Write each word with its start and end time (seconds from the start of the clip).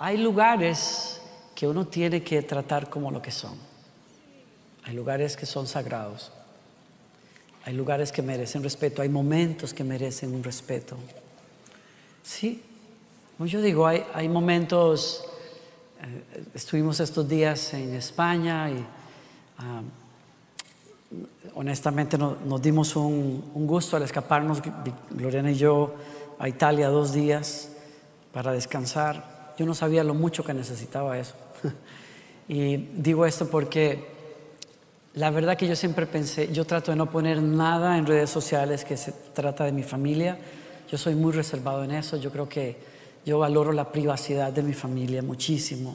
hay 0.00 0.16
lugares 0.16 1.20
que 1.54 1.68
uno 1.68 1.86
tiene 1.86 2.22
que 2.22 2.40
tratar 2.40 2.88
como 2.88 3.10
lo 3.10 3.20
que 3.20 3.30
son. 3.30 3.54
Hay 4.84 4.94
lugares 4.94 5.36
que 5.36 5.44
son 5.44 5.66
sagrados. 5.66 6.32
Hay 7.66 7.74
lugares 7.74 8.10
que 8.10 8.22
merecen 8.22 8.62
respeto. 8.62 9.02
Hay 9.02 9.10
momentos 9.10 9.74
que 9.74 9.84
merecen 9.84 10.34
un 10.34 10.42
respeto. 10.42 10.96
Sí, 12.22 12.62
yo 13.40 13.60
digo, 13.60 13.86
hay, 13.86 14.28
momentos, 14.30 15.22
eh, 16.00 16.46
estuvimos 16.54 16.98
estos 17.00 17.28
días 17.28 17.74
en 17.74 17.92
España 17.94 18.70
y 18.70 18.82
ah, 19.58 19.82
honestamente 21.54 22.16
nos 22.16 22.62
dimos 22.62 22.96
un, 22.96 23.52
gusto 23.66 23.98
al 23.98 24.04
escaparnos, 24.04 24.62
Gloriana 25.10 25.52
y 25.52 25.56
yo, 25.56 25.94
a 26.38 26.48
Italia 26.48 26.88
dos 26.88 27.12
días 27.12 27.72
para 28.32 28.52
descansar. 28.52 29.39
Yo 29.60 29.66
no 29.66 29.74
sabía 29.74 30.02
lo 30.02 30.14
mucho 30.14 30.42
que 30.42 30.54
necesitaba 30.54 31.18
eso. 31.18 31.34
y 32.48 32.78
digo 32.78 33.26
esto 33.26 33.46
porque 33.50 34.06
la 35.12 35.28
verdad 35.28 35.54
que 35.58 35.68
yo 35.68 35.76
siempre 35.76 36.06
pensé, 36.06 36.50
yo 36.50 36.64
trato 36.64 36.92
de 36.92 36.96
no 36.96 37.10
poner 37.10 37.42
nada 37.42 37.98
en 37.98 38.06
redes 38.06 38.30
sociales 38.30 38.86
que 38.86 38.96
se 38.96 39.12
trata 39.12 39.64
de 39.64 39.72
mi 39.72 39.82
familia. 39.82 40.38
Yo 40.90 40.96
soy 40.96 41.14
muy 41.14 41.32
reservado 41.32 41.84
en 41.84 41.90
eso. 41.90 42.16
Yo 42.16 42.32
creo 42.32 42.48
que 42.48 42.74
yo 43.26 43.38
valoro 43.38 43.70
la 43.72 43.92
privacidad 43.92 44.50
de 44.50 44.62
mi 44.62 44.72
familia 44.72 45.20
muchísimo. 45.20 45.94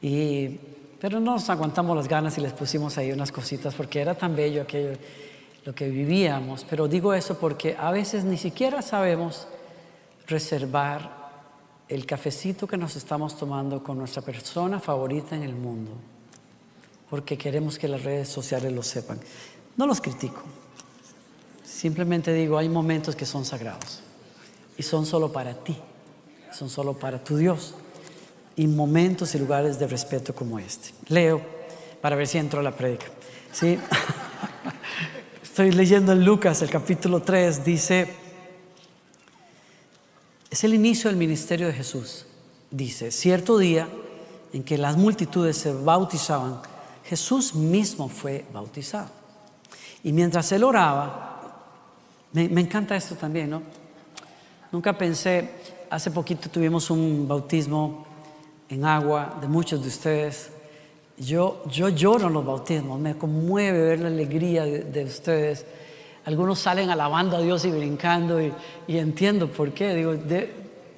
Y 0.00 0.58
pero 0.98 1.20
no 1.20 1.32
nos 1.32 1.50
aguantamos 1.50 1.94
las 1.94 2.08
ganas 2.08 2.38
y 2.38 2.40
les 2.40 2.54
pusimos 2.54 2.96
ahí 2.96 3.12
unas 3.12 3.30
cositas 3.30 3.74
porque 3.74 4.00
era 4.00 4.14
tan 4.14 4.34
bello 4.34 4.62
aquello, 4.62 4.96
lo 5.66 5.74
que 5.74 5.90
vivíamos. 5.90 6.64
Pero 6.70 6.88
digo 6.88 7.12
eso 7.12 7.38
porque 7.38 7.76
a 7.78 7.90
veces 7.90 8.24
ni 8.24 8.38
siquiera 8.38 8.80
sabemos 8.80 9.46
reservar 10.26 11.21
el 11.88 12.06
cafecito 12.06 12.66
que 12.66 12.76
nos 12.76 12.96
estamos 12.96 13.36
tomando 13.36 13.82
con 13.82 13.98
nuestra 13.98 14.22
persona 14.22 14.80
favorita 14.80 15.36
en 15.36 15.42
el 15.42 15.54
mundo, 15.54 15.92
porque 17.10 17.36
queremos 17.36 17.78
que 17.78 17.88
las 17.88 18.02
redes 18.02 18.28
sociales 18.28 18.72
lo 18.72 18.82
sepan. 18.82 19.20
No 19.76 19.86
los 19.86 20.00
critico, 20.00 20.42
simplemente 21.64 22.32
digo, 22.32 22.58
hay 22.58 22.68
momentos 22.68 23.16
que 23.16 23.26
son 23.26 23.44
sagrados 23.44 24.00
y 24.76 24.82
son 24.82 25.06
solo 25.06 25.32
para 25.32 25.54
ti, 25.54 25.76
son 26.52 26.70
solo 26.70 26.94
para 26.94 27.22
tu 27.22 27.36
Dios 27.36 27.74
y 28.56 28.66
momentos 28.66 29.34
y 29.34 29.38
lugares 29.38 29.78
de 29.78 29.86
respeto 29.86 30.34
como 30.34 30.58
este. 30.58 30.90
Leo 31.08 31.40
para 32.00 32.16
ver 32.16 32.26
si 32.26 32.38
entro 32.38 32.60
a 32.60 32.62
la 32.62 32.72
predica. 32.72 33.06
¿Sí? 33.52 33.78
Estoy 35.42 35.72
leyendo 35.72 36.12
en 36.12 36.24
Lucas, 36.24 36.62
el 36.62 36.70
capítulo 36.70 37.20
3, 37.20 37.64
dice, 37.64 38.21
es 40.52 40.64
el 40.64 40.74
inicio 40.74 41.08
del 41.08 41.16
ministerio 41.16 41.66
de 41.66 41.72
Jesús. 41.72 42.26
Dice, 42.70 43.10
cierto 43.10 43.56
día 43.56 43.88
en 44.52 44.62
que 44.62 44.76
las 44.76 44.98
multitudes 44.98 45.56
se 45.56 45.72
bautizaban, 45.72 46.60
Jesús 47.06 47.54
mismo 47.54 48.10
fue 48.10 48.44
bautizado. 48.52 49.08
Y 50.04 50.12
mientras 50.12 50.52
él 50.52 50.62
oraba, 50.62 51.32
me, 52.34 52.60
encanta 52.60 52.94
esto 52.94 53.14
también, 53.14 53.48
¿no? 53.48 53.62
Nunca 54.70 54.96
pensé, 54.96 55.48
hace 55.88 56.10
poquito 56.10 56.50
tuvimos 56.50 56.90
un 56.90 57.26
bautismo 57.26 58.06
en 58.68 58.84
agua 58.84 59.38
de 59.40 59.48
muchos 59.48 59.80
de 59.80 59.88
ustedes. 59.88 60.50
Yo, 61.16 61.62
yo 61.70 61.88
lloro 61.88 62.26
en 62.26 62.34
los 62.34 62.44
bautismos, 62.44 63.00
me 63.00 63.16
conmueve 63.16 63.80
ver 63.80 64.00
la 64.00 64.08
alegría 64.08 64.64
de, 64.64 65.04
ustedes. 65.04 65.64
Algunos 66.24 66.60
salen 66.60 66.90
alabando 66.90 67.36
a 67.36 67.40
Dios 67.40 67.64
y 67.64 67.70
brincando 67.70 68.40
y, 68.40 68.52
entiendo 68.88 69.48
por 69.48 69.72
qué. 69.72 69.94
Digo, 69.94 70.14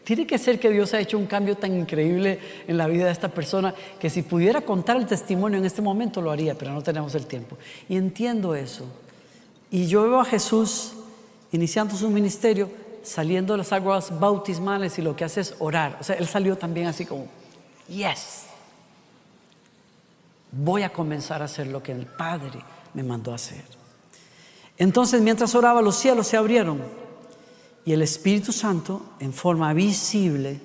tiene 0.05 0.27
que 0.27 0.37
ser 0.37 0.61
que 0.61 0.71
Dios 0.71 0.93
ha 0.93 1.01
hecho 1.01 1.17
un 1.17 1.27
cambio 1.27 1.57
tan 1.57 1.75
increíble 1.75 2.39
en 2.69 2.77
la 2.77 2.87
vida 2.87 3.07
de 3.07 3.13
esta 3.13 3.29
persona 3.29 3.75
que 3.99 4.11
si 4.11 4.23
pudiera 4.23 4.61
contar 4.61 4.97
el 4.97 5.07
testimonio 5.07 5.59
en 5.59 5.65
este 5.65 5.81
momento 5.81 6.21
lo 6.21 6.31
haría, 6.31 6.55
pero 6.57 6.73
no 6.73 6.83
tenemos 6.83 7.15
el 7.15 7.27
tiempo. 7.27 7.57
Y 7.89 7.97
entiendo 7.97 8.55
eso. 8.55 8.85
Y 9.71 9.87
yo 9.87 10.03
veo 10.03 10.21
a 10.21 10.25
Jesús 10.25 10.93
iniciando 11.53 11.97
su 11.97 12.11
ministerio, 12.11 12.71
saliendo 13.03 13.55
de 13.55 13.59
las 13.59 13.73
aguas 13.73 14.19
bautismales 14.21 14.99
y 14.99 15.03
lo 15.03 15.17
que 15.17 15.25
hace 15.25 15.41
es 15.41 15.55
orar. 15.59 15.97
O 16.01 16.05
sea, 16.05 16.17
él 16.17 16.27
salió 16.27 16.57
también 16.57 16.87
así 16.87 17.07
como 17.07 17.27
yes, 17.89 18.45
voy 20.53 20.83
a 20.83 20.93
comenzar 20.93 21.43
a 21.43 21.47
hacer 21.47 21.67
lo 21.67 21.83
que 21.83 21.93
el 21.93 22.07
Padre 22.07 22.61
me 22.93 23.03
mandó 23.03 23.33
a 23.33 23.37
hacer. 23.37 23.65
Entonces, 24.77 25.23
mientras 25.23 25.55
oraba, 25.55 25.83
los 25.83 25.97
cielos 25.97 26.27
se 26.27 26.37
abrieron 26.37 26.81
y 27.85 27.93
el 27.93 28.03
Espíritu 28.03 28.53
Santo, 28.53 29.03
en 29.21 29.33
forma 29.33 29.73
visible, 29.73 30.61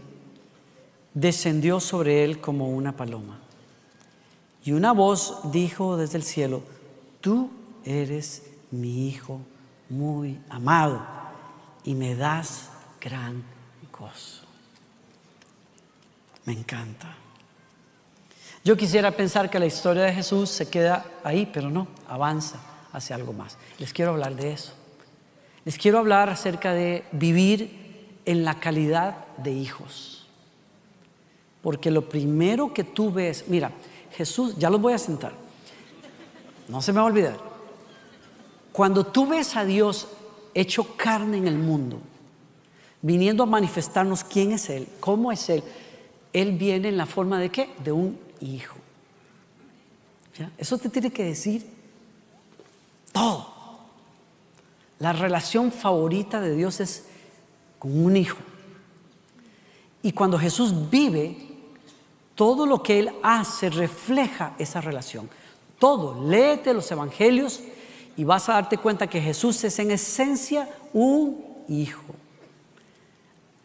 descendió 1.14 1.80
sobre 1.80 2.24
él 2.24 2.40
como 2.40 2.70
una 2.70 2.96
paloma. 2.96 3.40
Y 4.64 4.72
una 4.72 4.94
voz 4.94 5.40
dijo 5.52 5.98
desde 5.98 6.18
el 6.18 6.24
cielo, 6.24 6.64
tú 7.22 7.50
eres 7.84 8.44
mi 8.72 9.08
Hijo 9.08 9.42
muy 9.90 10.40
amado 10.50 11.06
y 11.84 11.94
me 11.94 12.16
das 12.16 12.70
gran 13.02 13.44
gozo. 13.92 14.46
Me 16.46 16.54
encanta. 16.54 17.16
Yo 18.64 18.76
quisiera 18.78 19.12
pensar 19.12 19.50
que 19.50 19.60
la 19.60 19.66
historia 19.66 20.04
de 20.04 20.14
Jesús 20.14 20.50
se 20.50 20.70
queda 20.70 21.06
ahí, 21.24 21.50
pero 21.52 21.70
no, 21.70 21.88
avanza 22.08 22.60
hacia 22.94 23.16
algo 23.16 23.34
más. 23.34 23.58
Les 23.78 23.94
quiero 23.94 24.12
hablar 24.12 24.36
de 24.36 24.54
eso. 24.54 24.74
Les 25.66 25.78
quiero 25.78 26.00
hablar 26.00 26.30
acerca 26.30 26.74
de 26.74 27.04
vivir 27.12 28.20
en 28.26 28.44
la 28.44 28.60
calidad 28.60 29.26
de 29.38 29.52
hijos. 29.52 30.28
Porque 31.62 31.92
lo 31.92 32.08
primero 32.08 32.74
que 32.74 32.84
tú 32.84 33.12
ves, 33.12 33.46
mira, 33.48 33.72
Jesús, 34.14 34.56
ya 34.58 34.70
los 34.70 34.82
voy 34.82 34.94
a 34.94 34.98
sentar, 34.98 35.34
no 36.68 36.82
se 36.82 36.94
me 36.94 36.98
va 36.98 37.04
a 37.04 37.08
olvidar. 37.08 37.38
Cuando 38.72 39.06
tú 39.06 39.28
ves 39.28 39.56
a 39.56 39.66
Dios 39.66 40.08
hecho 40.54 40.96
carne 40.96 41.38
en 41.38 41.48
el 41.48 41.58
mundo, 41.58 42.00
viniendo 43.02 43.44
a 43.44 43.46
manifestarnos 43.46 44.24
quién 44.24 44.52
es 44.52 44.70
Él, 44.70 44.88
cómo 45.00 45.32
es 45.32 45.50
Él, 45.50 45.64
él 46.34 46.58
viene 46.58 46.90
en 46.90 46.98
la 46.98 47.06
forma 47.06 47.40
de 47.40 47.50
qué? 47.50 47.70
De 47.84 47.92
un 47.92 48.18
hijo. 48.40 48.78
Eso 50.58 50.78
te 50.78 50.90
tiene 50.90 51.12
que 51.12 51.24
decir 51.24 51.66
todo. 53.12 53.48
La 55.00 55.14
relación 55.14 55.72
favorita 55.72 56.42
de 56.42 56.56
Dios 56.56 56.80
es 56.80 57.06
con 57.78 58.06
un 58.06 58.18
hijo. 58.18 58.40
Y 60.02 60.12
cuando 60.12 60.38
Jesús 60.38 60.90
vive, 60.90 61.38
todo 62.36 62.66
lo 62.66 62.84
que 62.84 63.00
Él 63.00 63.12
hace 63.24 63.70
refleja 63.70 64.56
esa 64.58 64.82
relación. 64.82 65.30
Todo, 65.78 66.28
léete 66.30 66.74
los 66.74 66.92
evangelios 66.92 67.62
y 68.18 68.24
vas 68.24 68.50
a 68.50 68.54
darte 68.54 68.78
cuenta 68.78 69.08
que 69.08 69.22
Jesús 69.22 69.64
es 69.64 69.80
en 69.80 69.92
esencia 69.92 70.70
un 70.94 71.46
hijo 71.68 72.04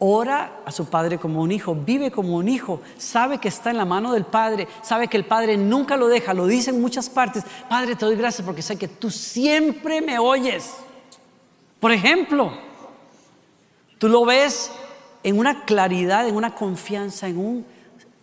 ora 0.07 0.61
a 0.67 0.71
su 0.71 0.85
padre 0.87 1.19
como 1.19 1.41
un 1.41 1.51
hijo, 1.51 1.75
vive 1.75 2.11
como 2.11 2.37
un 2.37 2.47
hijo, 2.47 2.83
sabe 2.99 3.39
que 3.39 3.49
está 3.49 3.71
en 3.71 3.79
la 3.79 3.87
mano 3.87 4.13
del 4.13 4.25
padre, 4.25 4.69
sabe 4.83 5.09
que 5.09 5.17
el 5.17 5.25
padre 5.25 5.57
nunca 5.57 5.97
lo 5.97 6.09
deja, 6.09 6.35
lo 6.35 6.47
dice 6.47 6.71
en 6.71 6.81
muchas 6.81 7.09
partes. 7.09 7.45
Padre, 7.71 7.97
te 7.97 8.05
doy 8.05 8.15
gracias 8.15 8.45
porque 8.45 8.61
sé 8.61 8.77
que 8.77 8.89
tú 8.89 9.11
siempre 9.11 10.03
me 10.03 10.19
oyes. 10.19 10.75
Por 11.81 11.91
ejemplo, 11.91 12.53
tú 13.99 14.09
lo 14.09 14.27
ves 14.27 14.71
en 15.23 15.39
una 15.39 15.65
claridad, 15.65 16.29
en 16.29 16.37
una 16.37 16.55
confianza, 16.55 17.27
en 17.27 17.39
un 17.39 17.67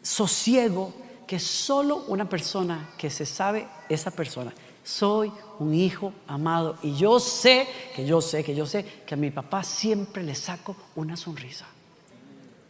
sosiego 0.04 0.94
que 1.26 1.40
solo 1.40 2.04
una 2.08 2.30
persona 2.30 2.92
que 2.98 3.10
se 3.10 3.26
sabe, 3.26 3.68
esa 3.90 4.12
persona, 4.12 4.54
soy 4.84 5.32
un 5.62 5.76
hijo 5.76 6.12
amado 6.28 6.78
y 6.82 6.96
yo 6.96 7.20
sé, 7.20 7.68
que 7.96 8.04
yo 8.04 8.20
sé, 8.20 8.44
que 8.44 8.56
yo 8.56 8.66
sé 8.66 8.84
que 9.06 9.14
a 9.14 9.18
mi 9.18 9.30
papá 9.30 9.64
siempre 9.64 10.24
le 10.24 10.34
saco 10.34 10.76
una 10.96 11.16
sonrisa. 11.16 11.68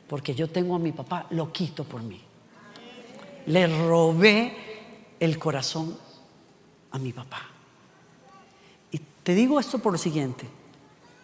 Porque 0.09 0.35
yo 0.35 0.49
tengo 0.49 0.75
a 0.75 0.79
mi 0.79 0.91
papá, 0.91 1.25
lo 1.29 1.53
quito 1.53 1.85
por 1.85 2.03
mí. 2.03 2.19
Le 3.45 3.67
robé 3.87 4.53
el 5.21 5.39
corazón 5.39 5.97
a 6.91 6.99
mi 6.99 7.13
papá. 7.13 7.43
Y 8.91 8.99
te 9.23 9.33
digo 9.35 9.57
esto 9.57 9.79
por 9.79 9.93
lo 9.93 9.97
siguiente, 9.97 10.45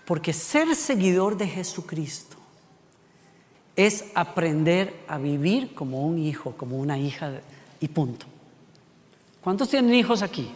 porque 0.05 0.31
ser 0.31 0.73
seguidor 0.73 1.35
de 1.35 1.49
Jesucristo 1.49 2.37
es 3.75 4.05
aprender 4.15 5.03
a 5.09 5.17
vivir 5.17 5.75
como 5.75 6.07
un 6.07 6.17
hijo, 6.17 6.53
como 6.53 6.77
una 6.77 6.97
hija 6.97 7.41
y 7.81 7.89
punto. 7.89 8.25
¿Cuántos 9.41 9.67
tienen 9.67 9.93
hijos 9.93 10.21
aquí? 10.21 10.49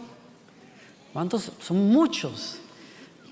¿Cuántos? 1.13 1.51
Son 1.59 1.89
muchos. 1.89 2.59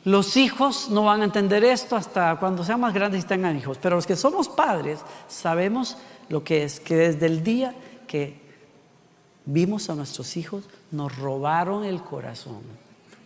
Los 0.06 0.38
hijos 0.38 0.90
no 0.90 1.04
van 1.04 1.22
a 1.22 1.26
entender 1.26 1.64
esto 1.64 1.96
hasta 1.96 2.38
cuando 2.38 2.64
sean 2.64 2.80
más 2.80 2.94
grandes 2.94 3.24
y 3.24 3.28
tengan 3.28 3.58
hijos, 3.58 3.78
pero 3.82 3.96
los 3.96 4.08
que 4.08 4.16
somos 4.16 4.48
padres 4.48 5.00
sabemos 5.28 5.98
lo 6.30 6.44
que 6.44 6.64
es, 6.64 6.80
que 6.80 6.96
desde 6.96 7.26
el 7.26 7.44
día 7.44 7.76
que 8.08 8.40
vimos 9.46 9.90
a 9.90 9.96
nuestros 9.96 10.38
hijos, 10.38 10.64
nos 10.92 11.16
robaron 11.18 11.84
el 11.84 12.02
corazón 12.02 12.62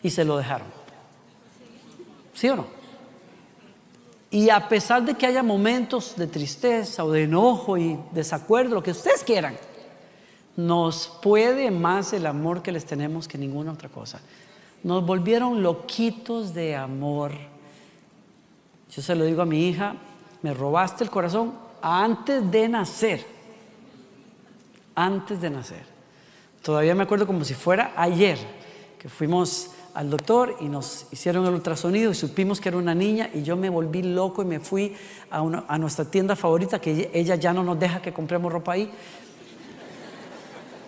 y 0.02 0.10
se 0.10 0.26
lo 0.26 0.38
dejaron. 0.38 0.68
¿Sí 2.34 2.50
o 2.50 2.56
no? 2.56 2.66
Y 4.32 4.50
a 4.50 4.68
pesar 4.68 5.06
de 5.06 5.14
que 5.14 5.28
haya 5.28 5.44
momentos 5.44 6.16
de 6.16 6.26
tristeza 6.26 7.04
o 7.04 7.12
de 7.12 7.24
enojo 7.24 7.78
y 7.78 8.00
desacuerdo, 8.12 8.76
lo 8.76 8.84
que 8.84 8.92
ustedes 8.92 9.24
quieran, 9.24 9.56
nos 10.56 11.08
puede 11.22 11.70
más 11.70 12.14
el 12.14 12.26
amor 12.26 12.64
que 12.64 12.72
les 12.72 12.86
tenemos 12.86 13.28
que 13.28 13.38
ninguna 13.38 13.72
otra 13.72 13.90
cosa. 13.90 14.20
Nos 14.84 15.06
volvieron 15.06 15.64
loquitos 15.64 16.54
de 16.54 16.76
amor. 16.76 17.32
Yo 18.92 19.02
se 19.02 19.16
lo 19.16 19.26
digo 19.26 19.42
a 19.42 19.46
mi 19.46 19.68
hija, 19.68 19.96
me 20.42 20.54
robaste 20.54 21.04
el 21.04 21.10
corazón 21.10 21.54
antes 21.82 22.50
de 22.52 22.70
nacer. 22.70 23.26
Antes 24.96 25.42
de 25.42 25.50
nacer. 25.50 25.84
Todavía 26.62 26.96
me 26.96 27.04
acuerdo 27.04 27.26
como 27.26 27.44
si 27.44 27.54
fuera 27.54 27.94
ayer, 27.96 28.38
que 29.00 29.10
fuimos 29.10 29.72
al 29.94 30.10
doctor 30.10 30.56
y 30.60 30.70
nos 30.70 31.08
hicieron 31.12 31.46
el 31.46 31.54
ultrasonido 31.54 32.12
y 32.12 32.16
supimos 32.16 32.60
que 32.60 32.70
era 32.70 32.78
una 32.78 32.96
niña 32.96 33.30
y 33.34 33.44
yo 33.44 33.56
me 33.56 33.70
volví 33.70 34.02
loco 34.02 34.42
y 34.42 34.46
me 34.46 34.60
fui 34.60 34.96
a, 35.30 35.78
nuestra 35.78 36.06
tienda 36.06 36.36
favorita 36.36 36.80
que 36.80 37.12
ella 37.14 37.36
ya 37.36 37.54
no 37.54 37.64
nos 37.64 37.80
deja 37.80 38.02
que 38.02 38.14
compremos 38.14 38.52
ropa 38.52 38.74
ahí. 38.74 38.92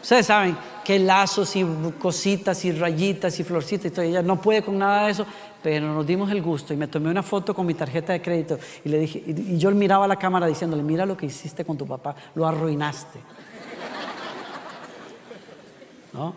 Ustedes 0.06 0.28
saben 0.28 0.56
que 0.84 1.00
lazos 1.00 1.56
y 1.56 1.66
cositas 1.98 2.64
y 2.64 2.72
rayitas 2.72 3.40
y 3.40 3.44
florcitas 3.44 3.88
y 3.88 3.90
todo. 3.90 4.06
Ella 4.06 4.22
no 4.22 4.40
puede 4.40 4.62
con 4.62 4.78
nada 4.78 5.08
de 5.08 5.14
eso, 5.14 5.26
pero 5.64 5.92
nos 5.92 6.06
dimos 6.06 6.30
el 6.30 6.44
gusto 6.44 6.76
y 6.76 6.78
me 6.78 6.88
tomé 6.88 7.10
una 7.10 7.24
foto 7.24 7.56
con 7.56 7.66
mi 7.66 7.74
tarjeta 7.74 8.14
de 8.14 8.22
crédito 8.22 8.60
y 8.84 8.90
le 8.90 9.00
dije, 9.00 9.24
y 9.26 9.58
yo 9.58 9.72
miraba 9.72 10.06
a 10.06 10.08
la 10.08 10.18
cámara 10.18 10.46
diciéndole, 10.46 10.84
mira 10.84 11.08
lo 11.08 11.18
que 11.18 11.26
hiciste 11.26 11.66
con 11.66 11.76
tu 11.76 11.88
papá, 11.88 12.16
lo 12.36 12.46
arruinaste. 12.46 13.18
¿No? 16.14 16.36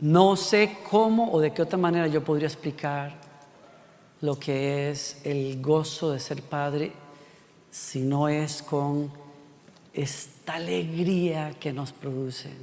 No 0.00 0.36
sé 0.36 0.80
cómo 0.90 1.32
o 1.32 1.40
de 1.40 1.54
qué 1.54 1.62
otra 1.62 1.78
manera 1.78 2.08
yo 2.08 2.22
podría 2.22 2.46
explicar 2.46 3.14
lo 4.20 4.38
que 4.38 4.90
es 4.90 5.22
el 5.24 5.62
gozo 5.62 6.12
de 6.12 6.20
ser 6.20 6.42
padre 6.42 6.92
si 7.70 8.00
no 8.00 8.28
es 8.28 8.62
con 8.62 9.27
esta 9.98 10.54
alegría 10.54 11.54
que 11.58 11.72
nos 11.72 11.92
producen 11.92 12.56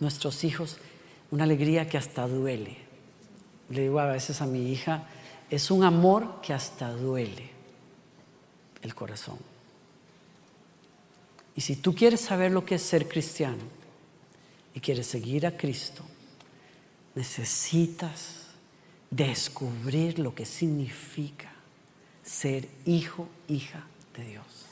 nuestros 0.00 0.44
hijos, 0.44 0.76
una 1.30 1.44
alegría 1.44 1.88
que 1.88 1.96
hasta 1.96 2.28
duele. 2.28 2.76
Le 3.70 3.82
digo 3.82 3.98
a 3.98 4.06
veces 4.06 4.42
a 4.42 4.46
mi 4.46 4.70
hija, 4.70 5.04
es 5.48 5.70
un 5.70 5.82
amor 5.82 6.42
que 6.42 6.52
hasta 6.52 6.90
duele 6.90 7.50
el 8.82 8.94
corazón. 8.94 9.38
Y 11.54 11.62
si 11.62 11.76
tú 11.76 11.94
quieres 11.94 12.20
saber 12.20 12.52
lo 12.52 12.66
que 12.66 12.74
es 12.74 12.82
ser 12.82 13.08
cristiano 13.08 13.62
y 14.74 14.80
quieres 14.80 15.06
seguir 15.06 15.46
a 15.46 15.56
Cristo, 15.56 16.02
necesitas 17.14 18.48
descubrir 19.10 20.18
lo 20.18 20.34
que 20.34 20.44
significa 20.44 21.50
ser 22.22 22.68
hijo, 22.84 23.26
hija 23.48 23.86
de 24.14 24.24
Dios. 24.26 24.65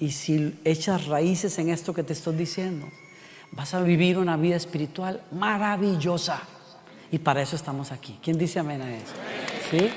Y 0.00 0.12
si 0.12 0.58
echas 0.64 1.06
raíces 1.06 1.58
en 1.58 1.68
esto 1.68 1.92
que 1.92 2.02
te 2.02 2.14
estoy 2.14 2.34
diciendo, 2.34 2.88
vas 3.52 3.74
a 3.74 3.82
vivir 3.82 4.16
una 4.16 4.38
vida 4.38 4.56
espiritual 4.56 5.22
maravillosa. 5.30 6.40
Y 7.12 7.18
para 7.18 7.42
eso 7.42 7.54
estamos 7.54 7.92
aquí. 7.92 8.18
¿Quién 8.22 8.38
dice 8.38 8.60
amén 8.60 8.80
a 8.80 8.96
eso? 8.96 9.12
¿Sí? 9.70 9.90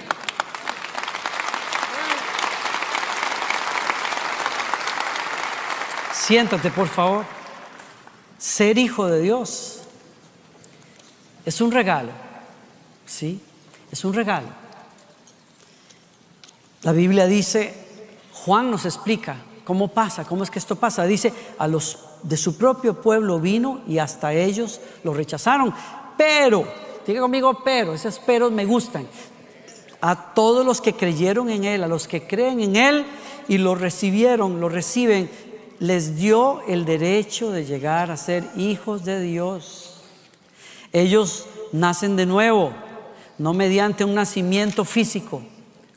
Siéntate, 6.13 6.69
por 6.69 6.87
favor. 6.89 7.25
Ser 8.37 8.77
hijo 8.77 9.07
de 9.07 9.21
Dios 9.21 9.83
es 11.45 11.61
un 11.61 11.71
regalo, 11.71 12.11
¿sí? 13.05 13.41
Es 13.89 14.03
un 14.03 14.13
regalo. 14.13 14.47
La 16.81 16.91
Biblia 16.91 17.25
dice, 17.25 17.73
Juan 18.33 18.69
nos 18.69 18.83
explica 18.83 19.37
cómo 19.63 19.87
pasa, 19.89 20.25
cómo 20.25 20.43
es 20.43 20.51
que 20.51 20.59
esto 20.59 20.75
pasa. 20.75 21.05
Dice, 21.05 21.33
a 21.57 21.67
los 21.67 21.99
de 22.23 22.37
su 22.37 22.57
propio 22.57 23.01
pueblo 23.01 23.39
vino 23.39 23.81
y 23.87 23.97
hasta 23.97 24.33
ellos 24.33 24.79
lo 25.03 25.13
rechazaron. 25.13 25.73
Pero, 26.17 26.65
diga 27.05 27.21
conmigo, 27.21 27.61
pero, 27.63 27.93
esos 27.93 28.19
peros 28.19 28.51
me 28.51 28.65
gustan. 28.65 29.07
A 30.01 30.33
todos 30.33 30.65
los 30.65 30.81
que 30.81 30.93
creyeron 30.93 31.49
en 31.49 31.63
Él, 31.63 31.83
a 31.83 31.87
los 31.87 32.07
que 32.07 32.27
creen 32.27 32.59
en 32.59 32.75
Él 32.75 33.05
y 33.47 33.57
lo 33.57 33.75
recibieron, 33.75 34.59
lo 34.59 34.69
reciben, 34.69 35.29
les 35.79 36.15
dio 36.15 36.61
el 36.67 36.85
derecho 36.85 37.51
de 37.51 37.65
llegar 37.65 38.11
a 38.11 38.17
ser 38.17 38.49
hijos 38.55 39.03
de 39.05 39.21
Dios. 39.21 40.01
Ellos 40.91 41.45
nacen 41.71 42.15
de 42.15 42.25
nuevo, 42.25 42.71
no 43.37 43.53
mediante 43.53 44.05
un 44.05 44.15
nacimiento 44.15 44.85
físico, 44.85 45.41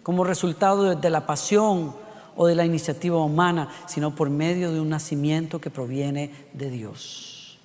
como 0.02 0.24
resultado 0.24 0.94
de, 0.94 1.10
la 1.10 1.26
pasión 1.26 1.94
o 2.36 2.46
de 2.46 2.54
la 2.54 2.64
iniciativa 2.64 3.22
humana, 3.22 3.68
sino 3.86 4.14
por 4.14 4.30
medio 4.30 4.72
de 4.72 4.80
un 4.80 4.88
nacimiento 4.88 5.60
que 5.60 5.70
proviene 5.70 6.30
de 6.52 6.70
Dios. 6.70 7.58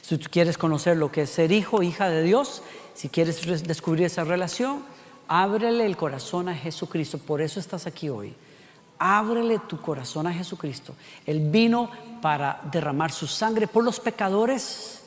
Si 0.00 0.18
tú 0.18 0.28
quieres 0.30 0.58
conocer 0.58 0.96
lo 0.96 1.12
que 1.12 1.22
es 1.22 1.30
ser 1.30 1.52
hijo, 1.52 1.82
hija 1.82 2.08
de 2.08 2.22
Dios, 2.22 2.62
si 2.94 3.08
quieres 3.08 3.66
descubrir 3.66 4.06
esa 4.06 4.24
relación, 4.24 4.82
ábrele 5.28 5.86
el 5.86 5.96
corazón 5.96 6.48
a 6.48 6.54
Jesucristo. 6.54 7.18
Por 7.18 7.40
eso 7.40 7.60
estás 7.60 7.86
aquí 7.86 8.08
hoy. 8.08 8.34
Ábrele 8.98 9.58
tu 9.60 9.80
corazón 9.80 10.26
a 10.26 10.32
Jesucristo. 10.32 10.94
Él 11.26 11.40
vino 11.50 11.90
para 12.20 12.60
derramar 12.70 13.10
su 13.10 13.26
sangre 13.26 13.66
por 13.66 13.84
los 13.84 13.98
pecadores 13.98 15.02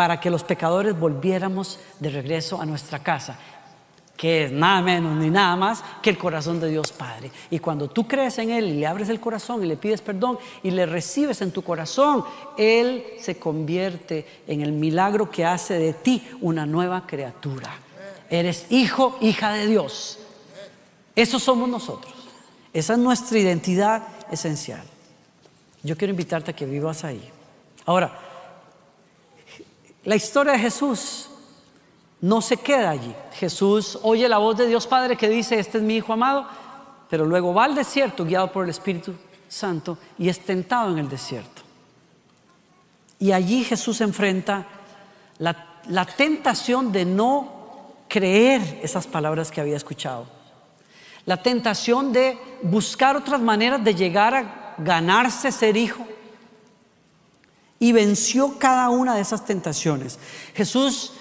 para 0.00 0.18
que 0.18 0.30
los 0.30 0.44
pecadores 0.44 0.98
volviéramos 0.98 1.78
de 1.98 2.08
regreso 2.08 2.58
a 2.58 2.64
nuestra 2.64 3.00
casa, 3.00 3.38
que 4.20 4.44
es 4.44 4.52
nada 4.52 4.82
menos 4.82 5.16
ni 5.16 5.30
nada 5.30 5.56
más 5.56 5.82
que 6.02 6.10
el 6.10 6.18
corazón 6.18 6.60
de 6.60 6.68
Dios 6.68 6.92
Padre. 6.92 7.30
Y 7.50 7.58
cuando 7.58 7.88
tú 7.88 8.06
crees 8.06 8.36
en 8.36 8.50
Él 8.50 8.66
y 8.66 8.80
le 8.80 8.86
abres 8.86 9.08
el 9.08 9.18
corazón 9.18 9.64
y 9.64 9.66
le 9.66 9.78
pides 9.78 10.02
perdón 10.02 10.38
y 10.62 10.72
le 10.72 10.84
recibes 10.84 11.40
en 11.40 11.52
tu 11.52 11.62
corazón, 11.62 12.22
Él 12.58 13.02
se 13.18 13.38
convierte 13.38 14.42
en 14.46 14.60
el 14.60 14.72
milagro 14.72 15.30
que 15.30 15.46
hace 15.46 15.78
de 15.78 15.94
ti 15.94 16.22
una 16.42 16.66
nueva 16.66 17.06
criatura. 17.06 17.70
Eres 18.28 18.66
hijo, 18.68 19.16
hija 19.22 19.54
de 19.54 19.66
Dios. 19.66 20.18
Eso 21.16 21.38
somos 21.38 21.66
nosotros. 21.70 22.12
Esa 22.74 22.92
es 22.92 22.98
nuestra 22.98 23.38
identidad 23.38 24.02
esencial. 24.30 24.84
Yo 25.82 25.96
quiero 25.96 26.10
invitarte 26.10 26.50
a 26.50 26.54
que 26.54 26.66
vivas 26.66 27.04
ahí. 27.04 27.26
Ahora, 27.86 28.18
la 30.04 30.14
historia 30.14 30.52
de 30.52 30.58
Jesús 30.58 31.29
no 32.20 32.42
se 32.42 32.56
queda 32.56 32.90
allí. 32.90 33.14
Jesús 33.32 33.98
oye 34.02 34.28
la 34.28 34.38
voz 34.38 34.56
de 34.56 34.66
Dios 34.66 34.86
Padre 34.86 35.16
que 35.16 35.28
dice, 35.28 35.58
este 35.58 35.78
es 35.78 35.84
mi 35.84 35.96
Hijo 35.96 36.12
amado, 36.12 36.46
pero 37.08 37.24
luego 37.24 37.54
va 37.54 37.64
al 37.64 37.74
desierto 37.74 38.24
guiado 38.24 38.52
por 38.52 38.64
el 38.64 38.70
Espíritu 38.70 39.14
Santo 39.48 39.98
y 40.18 40.28
es 40.28 40.40
tentado 40.40 40.92
en 40.92 40.98
el 40.98 41.08
desierto. 41.08 41.62
Y 43.18 43.32
allí 43.32 43.64
Jesús 43.64 44.00
enfrenta 44.00 44.66
la, 45.38 45.80
la 45.88 46.06
tentación 46.06 46.92
de 46.92 47.04
no 47.04 47.60
creer 48.08 48.80
esas 48.82 49.06
palabras 49.06 49.50
que 49.50 49.60
había 49.60 49.76
escuchado. 49.76 50.26
La 51.26 51.42
tentación 51.42 52.12
de 52.12 52.38
buscar 52.62 53.16
otras 53.16 53.40
maneras 53.40 53.82
de 53.84 53.94
llegar 53.94 54.34
a 54.34 54.74
ganarse 54.78 55.52
ser 55.52 55.76
hijo 55.76 56.06
y 57.78 57.92
venció 57.92 58.58
cada 58.58 58.90
una 58.90 59.14
de 59.14 59.22
esas 59.22 59.44
tentaciones. 59.44 60.18
Jesús 60.54 61.12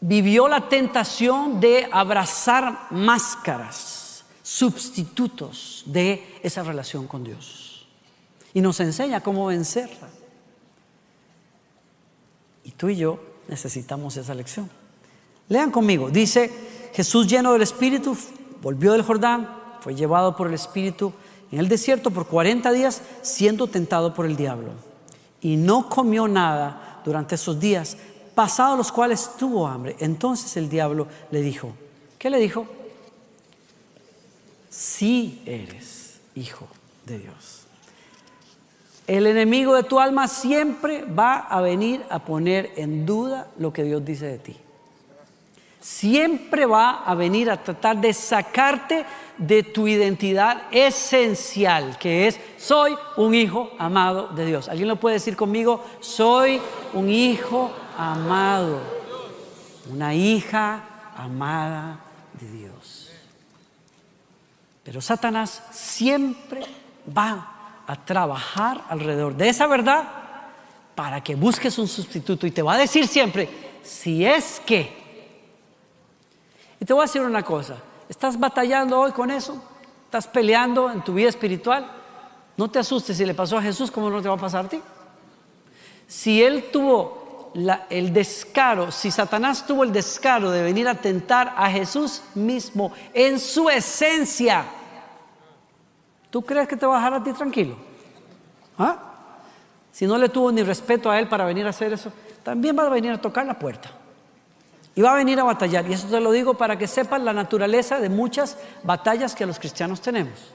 vivió 0.00 0.48
la 0.48 0.68
tentación 0.68 1.60
de 1.60 1.88
abrazar 1.90 2.88
máscaras, 2.90 4.24
sustitutos 4.42 5.82
de 5.86 6.38
esa 6.42 6.62
relación 6.62 7.06
con 7.06 7.24
Dios. 7.24 7.86
Y 8.52 8.60
nos 8.60 8.78
enseña 8.80 9.20
cómo 9.20 9.46
vencerla. 9.46 10.08
Y 12.62 12.70
tú 12.72 12.88
y 12.88 12.96
yo 12.96 13.20
necesitamos 13.48 14.16
esa 14.16 14.34
lección. 14.34 14.70
Lean 15.48 15.70
conmigo. 15.70 16.10
Dice, 16.10 16.90
Jesús 16.94 17.26
lleno 17.26 17.52
del 17.52 17.62
Espíritu, 17.62 18.16
volvió 18.62 18.92
del 18.92 19.02
Jordán, 19.02 19.48
fue 19.80 19.94
llevado 19.94 20.36
por 20.36 20.46
el 20.46 20.54
Espíritu 20.54 21.12
en 21.50 21.58
el 21.58 21.68
desierto 21.68 22.10
por 22.10 22.26
40 22.26 22.72
días, 22.72 23.02
siendo 23.22 23.66
tentado 23.66 24.14
por 24.14 24.26
el 24.26 24.36
diablo 24.36 24.72
y 25.44 25.56
no 25.56 25.90
comió 25.90 26.26
nada 26.26 27.02
durante 27.04 27.34
esos 27.34 27.60
días, 27.60 27.98
pasados 28.34 28.76
los 28.76 28.92
cuales 28.92 29.30
tuvo 29.38 29.66
hambre. 29.66 29.96
Entonces 29.98 30.56
el 30.56 30.68
diablo 30.68 31.06
le 31.30 31.40
dijo, 31.40 31.72
¿qué 32.18 32.30
le 32.30 32.38
dijo? 32.38 32.66
Si 34.70 35.42
eres 35.46 36.20
hijo 36.34 36.66
de 37.06 37.18
Dios. 37.18 37.62
El 39.06 39.26
enemigo 39.26 39.74
de 39.74 39.82
tu 39.82 40.00
alma 40.00 40.28
siempre 40.28 41.04
va 41.04 41.38
a 41.38 41.60
venir 41.60 42.04
a 42.08 42.20
poner 42.20 42.72
en 42.76 43.04
duda 43.04 43.48
lo 43.58 43.72
que 43.72 43.84
Dios 43.84 44.04
dice 44.04 44.26
de 44.26 44.38
ti 44.38 44.56
siempre 45.84 46.64
va 46.64 47.02
a 47.04 47.14
venir 47.14 47.50
a 47.50 47.62
tratar 47.62 48.00
de 48.00 48.14
sacarte 48.14 49.04
de 49.36 49.62
tu 49.62 49.86
identidad 49.86 50.62
esencial, 50.70 51.98
que 51.98 52.26
es 52.26 52.40
soy 52.56 52.96
un 53.18 53.34
hijo 53.34 53.70
amado 53.78 54.28
de 54.28 54.46
Dios. 54.46 54.70
¿Alguien 54.70 54.88
lo 54.88 54.96
puede 54.96 55.16
decir 55.16 55.36
conmigo? 55.36 55.84
Soy 56.00 56.58
un 56.94 57.10
hijo 57.10 57.70
amado, 57.70 57.83
una 59.90 60.14
hija 60.14 60.82
amada 61.16 62.00
de 62.40 62.50
Dios. 62.50 63.10
Pero 64.82 65.00
Satanás 65.00 65.62
siempre 65.70 66.62
va 67.16 67.82
a 67.86 67.96
trabajar 68.04 68.84
alrededor 68.88 69.34
de 69.34 69.48
esa 69.48 69.66
verdad 69.66 70.04
para 70.94 71.22
que 71.22 71.34
busques 71.34 71.78
un 71.78 71.88
sustituto 71.88 72.46
y 72.46 72.50
te 72.50 72.62
va 72.62 72.74
a 72.74 72.78
decir 72.78 73.06
siempre, 73.08 73.48
si 73.82 74.24
es 74.24 74.60
que... 74.64 75.02
Y 76.80 76.84
te 76.84 76.92
voy 76.92 77.02
a 77.02 77.06
decir 77.06 77.22
una 77.22 77.42
cosa, 77.42 77.76
¿estás 78.08 78.38
batallando 78.38 79.00
hoy 79.00 79.12
con 79.12 79.30
eso? 79.30 79.62
¿Estás 80.04 80.26
peleando 80.26 80.90
en 80.90 81.02
tu 81.02 81.14
vida 81.14 81.28
espiritual? 81.28 81.90
No 82.56 82.70
te 82.70 82.78
asustes 82.78 83.16
si 83.16 83.24
le 83.24 83.34
pasó 83.34 83.58
a 83.58 83.62
Jesús, 83.62 83.90
¿cómo 83.90 84.10
no 84.10 84.22
te 84.22 84.28
va 84.28 84.34
a 84.34 84.38
pasar 84.38 84.66
a 84.66 84.68
ti? 84.68 84.80
Si 86.06 86.42
él 86.42 86.66
tuvo 86.70 87.23
el 87.88 88.12
descaro, 88.12 88.90
si 88.90 89.10
Satanás 89.10 89.64
tuvo 89.66 89.84
el 89.84 89.92
descaro 89.92 90.50
de 90.50 90.62
venir 90.62 90.88
a 90.88 90.94
tentar 90.94 91.54
a 91.56 91.70
Jesús 91.70 92.22
mismo 92.34 92.92
en 93.12 93.38
su 93.38 93.70
esencia, 93.70 94.64
¿tú 96.30 96.42
crees 96.42 96.66
que 96.66 96.76
te 96.76 96.84
va 96.84 96.94
a 96.94 96.98
dejar 96.98 97.14
a 97.14 97.22
ti 97.22 97.32
tranquilo? 97.32 97.76
¿Ah? 98.76 98.98
Si 99.92 100.06
no 100.06 100.18
le 100.18 100.28
tuvo 100.28 100.50
ni 100.50 100.64
respeto 100.64 101.10
a 101.10 101.18
él 101.20 101.28
para 101.28 101.44
venir 101.44 101.64
a 101.66 101.70
hacer 101.70 101.92
eso, 101.92 102.12
también 102.42 102.76
va 102.76 102.86
a 102.86 102.88
venir 102.88 103.12
a 103.12 103.20
tocar 103.20 103.46
la 103.46 103.56
puerta. 103.56 103.90
Y 104.96 105.02
va 105.02 105.12
a 105.12 105.16
venir 105.16 105.38
a 105.38 105.44
batallar. 105.44 105.88
Y 105.88 105.92
eso 105.92 106.08
te 106.08 106.20
lo 106.20 106.32
digo 106.32 106.54
para 106.54 106.76
que 106.76 106.86
sepan 106.86 107.24
la 107.24 107.32
naturaleza 107.32 108.00
de 108.00 108.08
muchas 108.08 108.56
batallas 108.82 109.34
que 109.34 109.46
los 109.46 109.58
cristianos 109.58 110.00
tenemos. 110.00 110.54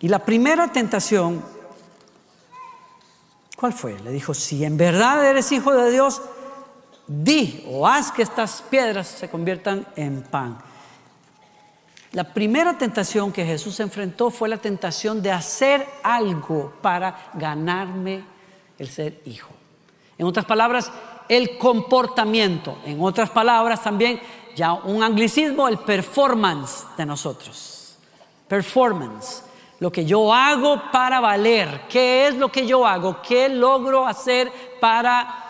Y 0.00 0.08
la 0.08 0.18
primera 0.18 0.68
tentación 0.68 1.42
¿Cuál 3.64 3.72
fue? 3.72 3.98
Le 4.00 4.10
dijo, 4.10 4.34
si 4.34 4.62
en 4.62 4.76
verdad 4.76 5.24
eres 5.24 5.50
hijo 5.50 5.72
de 5.72 5.90
Dios, 5.90 6.20
di 7.06 7.64
o 7.66 7.88
haz 7.88 8.12
que 8.12 8.20
estas 8.20 8.60
piedras 8.60 9.06
se 9.06 9.30
conviertan 9.30 9.86
en 9.96 10.20
pan. 10.20 10.58
La 12.12 12.24
primera 12.24 12.76
tentación 12.76 13.32
que 13.32 13.42
Jesús 13.42 13.80
enfrentó 13.80 14.28
fue 14.28 14.50
la 14.50 14.58
tentación 14.58 15.22
de 15.22 15.32
hacer 15.32 15.88
algo 16.02 16.74
para 16.82 17.30
ganarme 17.32 18.22
el 18.78 18.90
ser 18.90 19.22
hijo. 19.24 19.54
En 20.18 20.26
otras 20.26 20.44
palabras, 20.44 20.92
el 21.26 21.56
comportamiento. 21.56 22.76
En 22.84 23.00
otras 23.00 23.30
palabras, 23.30 23.82
también 23.82 24.20
ya 24.54 24.74
un 24.74 25.02
anglicismo, 25.02 25.68
el 25.68 25.78
performance 25.78 26.84
de 26.98 27.06
nosotros. 27.06 27.96
Performance 28.46 29.42
lo 29.80 29.90
que 29.90 30.04
yo 30.04 30.32
hago 30.32 30.90
para 30.90 31.20
valer. 31.20 31.82
¿Qué 31.88 32.28
es 32.28 32.34
lo 32.34 32.50
que 32.50 32.66
yo 32.66 32.86
hago? 32.86 33.20
¿Qué 33.22 33.48
logro 33.48 34.06
hacer 34.06 34.50
para 34.80 35.42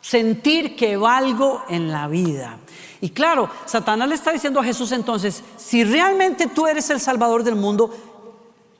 sentir 0.00 0.76
que 0.76 0.96
valgo 0.96 1.64
en 1.68 1.90
la 1.90 2.08
vida? 2.08 2.58
Y 3.00 3.10
claro, 3.10 3.48
Satanás 3.64 4.08
le 4.08 4.14
está 4.14 4.32
diciendo 4.32 4.60
a 4.60 4.64
Jesús 4.64 4.92
entonces, 4.92 5.42
si 5.56 5.84
realmente 5.84 6.48
tú 6.48 6.66
eres 6.66 6.90
el 6.90 7.00
Salvador 7.00 7.44
del 7.44 7.54
mundo, 7.54 7.90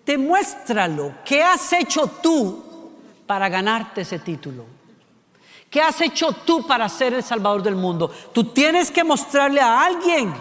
demuéstralo. 0.05 1.15
¿Qué 1.25 1.43
has 1.43 1.73
hecho 1.73 2.07
tú 2.23 2.65
para 3.27 3.49
ganarte 3.49 4.01
ese 4.01 4.19
título? 4.19 4.65
¿Qué 5.71 5.83
has 5.83 6.01
hecho 6.01 6.33
tú 6.33 6.67
para 6.67 6.89
ser 6.89 7.13
el 7.15 7.23
Salvador 7.23 7.63
del 7.63 7.77
mundo? 7.77 8.11
Tú 8.33 8.45
tienes 8.45 8.91
que 8.91 9.05
mostrarle 9.05 9.61
a 9.61 9.83
alguien 9.83 10.33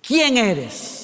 quién 0.00 0.36
eres. 0.36 1.01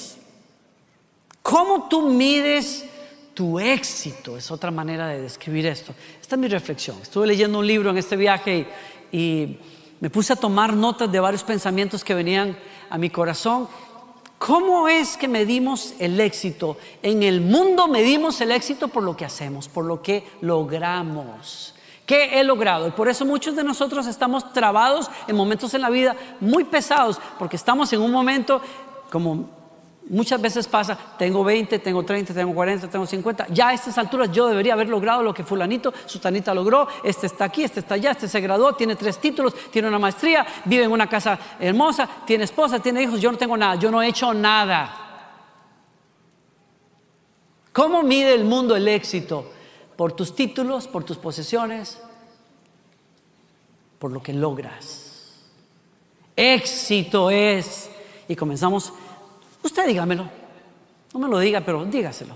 ¿Cómo 1.49 1.87
tú 1.89 2.03
mides 2.03 2.85
tu 3.33 3.59
éxito? 3.59 4.37
Es 4.37 4.51
otra 4.51 4.69
manera 4.69 5.07
de 5.07 5.19
describir 5.19 5.65
esto. 5.65 5.95
Esta 6.21 6.35
es 6.35 6.39
mi 6.39 6.47
reflexión. 6.47 6.97
Estuve 7.01 7.25
leyendo 7.25 7.57
un 7.57 7.65
libro 7.65 7.89
en 7.89 7.97
este 7.97 8.15
viaje 8.15 8.67
y, 9.11 9.57
me 9.99 10.11
puse 10.11 10.31
a 10.31 10.35
tomar 10.35 10.75
notas 10.75 11.11
de 11.11 11.19
varios 11.19 11.43
pensamientos 11.43 12.03
que 12.03 12.13
venían 12.13 12.55
a 12.87 12.99
mi 12.99 13.09
corazón. 13.09 13.67
¿Cómo 14.37 14.87
es 14.87 15.17
que 15.17 15.27
medimos 15.27 15.95
el 15.97 16.19
éxito? 16.19 16.77
En 17.01 17.23
el 17.23 17.41
mundo 17.41 17.87
medimos 17.87 18.39
el 18.41 18.51
éxito 18.51 18.87
por 18.87 19.01
lo 19.01 19.17
que 19.17 19.25
hacemos, 19.25 19.67
por 19.67 19.85
lo 19.85 20.03
que 20.03 20.23
logramos. 20.41 21.73
¿Qué 22.05 22.39
he 22.39 22.43
logrado? 22.43 22.87
Y 22.87 22.91
por 22.91 23.09
eso 23.09 23.25
muchos 23.25 23.55
de 23.55 23.63
nosotros 23.63 24.05
estamos 24.05 24.53
trabados 24.53 25.09
en 25.27 25.35
momentos 25.35 25.73
en 25.73 25.81
la 25.81 25.89
vida 25.89 26.15
muy 26.39 26.63
pesados, 26.63 27.19
porque 27.39 27.55
estamos 27.55 27.91
en 27.91 28.01
un 28.01 28.11
momento 28.11 28.61
como 29.11 29.58
Muchas 30.09 30.41
veces 30.41 30.67
pasa, 30.67 30.97
tengo 31.19 31.43
20, 31.43 31.77
tengo 31.77 32.03
30, 32.03 32.33
tengo 32.33 32.53
40, 32.55 32.89
tengo 32.89 33.05
50. 33.05 33.47
Ya 33.49 33.69
a 33.69 33.73
estas 33.73 33.95
alturas 33.99 34.31
yo 34.31 34.47
debería 34.47 34.73
haber 34.73 34.89
logrado 34.89 35.21
lo 35.21 35.35
que 35.35 35.43
fulanito, 35.43 35.93
sutanita 36.07 36.51
logró. 36.51 36.87
Este 37.03 37.27
está 37.27 37.45
aquí, 37.45 37.63
este 37.63 37.81
está 37.81 37.93
allá, 37.93 38.11
este 38.11 38.27
se 38.27 38.41
graduó, 38.41 38.73
tiene 38.73 38.95
tres 38.95 39.19
títulos, 39.19 39.53
tiene 39.69 39.87
una 39.87 39.99
maestría, 39.99 40.45
vive 40.65 40.85
en 40.85 40.91
una 40.91 41.07
casa 41.07 41.37
hermosa, 41.59 42.09
tiene 42.25 42.45
esposa, 42.45 42.79
tiene 42.79 43.03
hijos. 43.03 43.21
Yo 43.21 43.31
no 43.31 43.37
tengo 43.37 43.55
nada, 43.55 43.75
yo 43.75 43.91
no 43.91 44.01
he 44.01 44.07
hecho 44.07 44.33
nada. 44.33 45.09
¿Cómo 47.71 48.01
mide 48.01 48.33
el 48.33 48.45
mundo 48.45 48.75
el 48.75 48.87
éxito? 48.87 49.51
Por 49.95 50.13
tus 50.13 50.33
títulos, 50.33 50.87
por 50.87 51.03
tus 51.03 51.17
posesiones, 51.17 52.01
por 53.99 54.11
lo 54.11 54.23
que 54.23 54.33
logras. 54.33 55.45
Éxito 56.35 57.29
es. 57.29 57.91
Y 58.27 58.35
comenzamos 58.35 58.93
Usted 59.63 59.87
dígamelo. 59.87 60.29
No 61.13 61.19
me 61.19 61.27
lo 61.27 61.39
diga, 61.39 61.61
pero 61.61 61.85
dígaselo. 61.85 62.35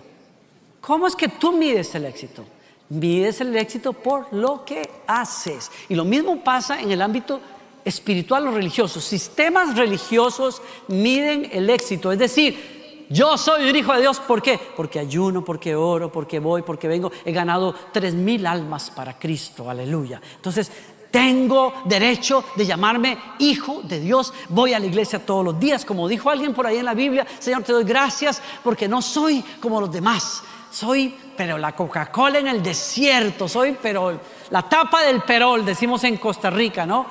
¿Cómo 0.82 1.08
es 1.08 1.16
que 1.16 1.30
tú 1.30 1.54
mides 1.54 1.94
el 1.96 2.06
éxito? 2.06 2.44
Mides 2.90 3.42
el 3.42 3.56
éxito 3.56 3.94
por 3.94 4.34
lo 4.34 4.66
que 4.66 4.90
haces. 5.08 5.72
Y 5.90 5.96
lo 5.96 6.04
mismo 6.04 6.44
pasa 6.44 6.82
en 6.82 6.92
el 6.92 7.02
ámbito 7.02 7.40
espiritual 7.86 8.48
o 8.48 8.52
religioso. 8.52 9.00
Sistemas 9.00 9.78
religiosos 9.78 10.62
miden 10.88 11.50
el 11.52 11.70
éxito. 11.70 12.12
Es 12.12 12.20
decir, 12.20 13.06
yo 13.10 13.38
soy 13.38 13.70
un 13.70 13.76
hijo 13.76 13.94
de 13.94 14.02
Dios. 14.02 14.20
¿Por 14.20 14.42
qué? 14.42 14.60
Porque 14.76 15.00
ayuno, 15.00 15.46
porque 15.46 15.76
oro, 15.76 16.12
porque 16.12 16.40
voy, 16.40 16.64
porque 16.64 16.88
vengo. 16.88 17.12
He 17.24 17.32
ganado 17.32 17.76
tres 17.92 18.14
mil 18.14 18.46
almas 18.46 18.90
para 18.90 19.18
Cristo. 19.18 19.70
Aleluya. 19.70 20.22
Entonces, 20.36 20.72
tengo 21.14 21.72
derecho 21.86 22.44
de 22.56 22.66
llamarme 22.66 23.20
hijo 23.38 23.82
de 23.84 24.00
Dios. 24.00 24.34
Voy 24.50 24.74
a 24.74 24.80
la 24.80 24.88
iglesia 24.88 25.24
todos 25.24 25.46
los 25.46 25.60
días, 25.60 25.86
como 25.86 26.08
dijo 26.08 26.32
alguien 26.32 26.56
por 26.56 26.66
ahí 26.66 26.78
en 26.78 26.86
la 26.86 26.96
Biblia. 26.96 27.28
Señor, 27.38 27.62
te 27.62 27.72
doy 27.72 27.84
gracias 27.84 28.42
porque 28.64 28.88
no 28.88 29.00
soy 29.00 29.46
como 29.62 29.80
los 29.80 29.92
demás. 29.92 30.42
Soy, 30.72 31.16
pero 31.38 31.60
la 31.60 31.76
Coca-Cola 31.76 32.40
en 32.40 32.48
el 32.48 32.64
desierto. 32.64 33.48
Soy, 33.48 33.78
pero 33.80 34.20
la 34.50 34.64
tapa 34.64 35.04
del 35.04 35.22
perol, 35.22 35.64
decimos 35.64 36.04
en 36.04 36.18
Costa 36.18 36.50
Rica, 36.50 36.84
¿no? 36.88 37.06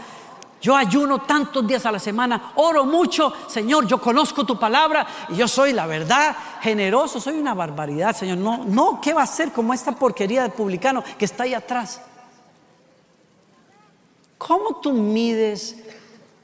Yo 0.60 0.74
ayuno 0.74 1.20
tantos 1.20 1.64
días 1.64 1.86
a 1.86 1.92
la 1.92 2.00
semana, 2.00 2.54
oro 2.56 2.84
mucho, 2.84 3.32
Señor, 3.46 3.86
yo 3.86 4.00
conozco 4.00 4.44
tu 4.44 4.58
palabra 4.58 5.06
y 5.28 5.36
yo 5.36 5.46
soy 5.46 5.72
la 5.72 5.86
verdad 5.86 6.36
generoso, 6.60 7.20
soy 7.20 7.38
una 7.38 7.54
barbaridad, 7.54 8.16
Señor. 8.16 8.38
No, 8.38 8.64
no, 8.66 9.00
¿qué 9.00 9.14
va 9.14 9.22
a 9.22 9.26
ser 9.26 9.52
como 9.52 9.72
esta 9.72 9.92
porquería 9.92 10.42
de 10.42 10.48
publicano 10.48 11.04
que 11.16 11.24
está 11.24 11.44
ahí 11.44 11.54
atrás? 11.54 12.00
¿Cómo 14.46 14.80
tú 14.80 14.92
mides 14.92 15.76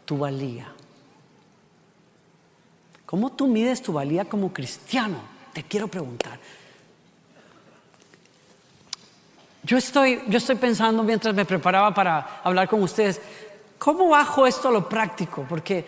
tu 0.04 0.18
valía? 0.18 0.72
¿Cómo 3.04 3.32
tú 3.32 3.48
mides 3.48 3.82
tu 3.82 3.92
valía 3.92 4.24
como 4.24 4.52
cristiano? 4.52 5.18
Te 5.52 5.64
quiero 5.64 5.88
preguntar. 5.88 6.38
Yo 9.64 9.76
estoy, 9.76 10.22
yo 10.28 10.38
estoy 10.38 10.54
pensando 10.54 11.02
mientras 11.02 11.34
me 11.34 11.44
preparaba 11.44 11.92
para 11.92 12.40
hablar 12.44 12.68
con 12.68 12.84
ustedes, 12.84 13.20
¿cómo 13.80 14.10
bajo 14.10 14.46
esto 14.46 14.68
a 14.68 14.72
lo 14.72 14.88
práctico? 14.88 15.44
Porque 15.48 15.84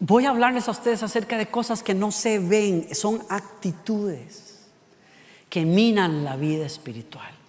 voy 0.00 0.24
a 0.24 0.30
hablarles 0.30 0.68
a 0.68 0.70
ustedes 0.70 1.02
acerca 1.02 1.36
de 1.36 1.48
cosas 1.48 1.82
que 1.82 1.92
no 1.92 2.12
se 2.12 2.38
ven, 2.38 2.94
son 2.94 3.22
actitudes 3.28 4.70
que 5.50 5.66
minan 5.66 6.24
la 6.24 6.36
vida 6.36 6.64
espiritual. 6.64 7.41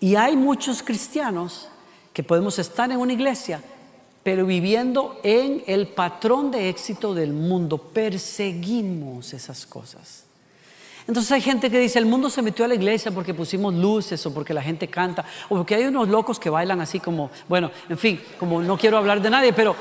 Y 0.00 0.14
hay 0.14 0.36
muchos 0.36 0.82
cristianos 0.82 1.68
que 2.12 2.22
podemos 2.22 2.58
estar 2.58 2.90
en 2.90 2.98
una 2.98 3.12
iglesia, 3.12 3.62
pero 4.22 4.46
viviendo 4.46 5.20
en 5.22 5.62
el 5.66 5.88
patrón 5.88 6.50
de 6.50 6.68
éxito 6.68 7.14
del 7.14 7.32
mundo. 7.32 7.78
Perseguimos 7.78 9.32
esas 9.32 9.66
cosas. 9.66 10.24
Entonces 11.06 11.32
hay 11.32 11.40
gente 11.40 11.70
que 11.70 11.78
dice, 11.78 11.98
el 11.98 12.06
mundo 12.06 12.28
se 12.28 12.42
metió 12.42 12.64
a 12.64 12.68
la 12.68 12.74
iglesia 12.74 13.10
porque 13.10 13.32
pusimos 13.32 13.72
luces 13.72 14.24
o 14.26 14.34
porque 14.34 14.52
la 14.52 14.62
gente 14.62 14.88
canta 14.88 15.24
o 15.48 15.56
porque 15.56 15.74
hay 15.74 15.84
unos 15.84 16.08
locos 16.08 16.38
que 16.38 16.50
bailan 16.50 16.80
así 16.82 17.00
como, 17.00 17.30
bueno, 17.48 17.70
en 17.88 17.96
fin, 17.96 18.20
como 18.38 18.60
no 18.60 18.76
quiero 18.76 18.98
hablar 18.98 19.22
de 19.22 19.30
nadie, 19.30 19.54
pero 19.54 19.74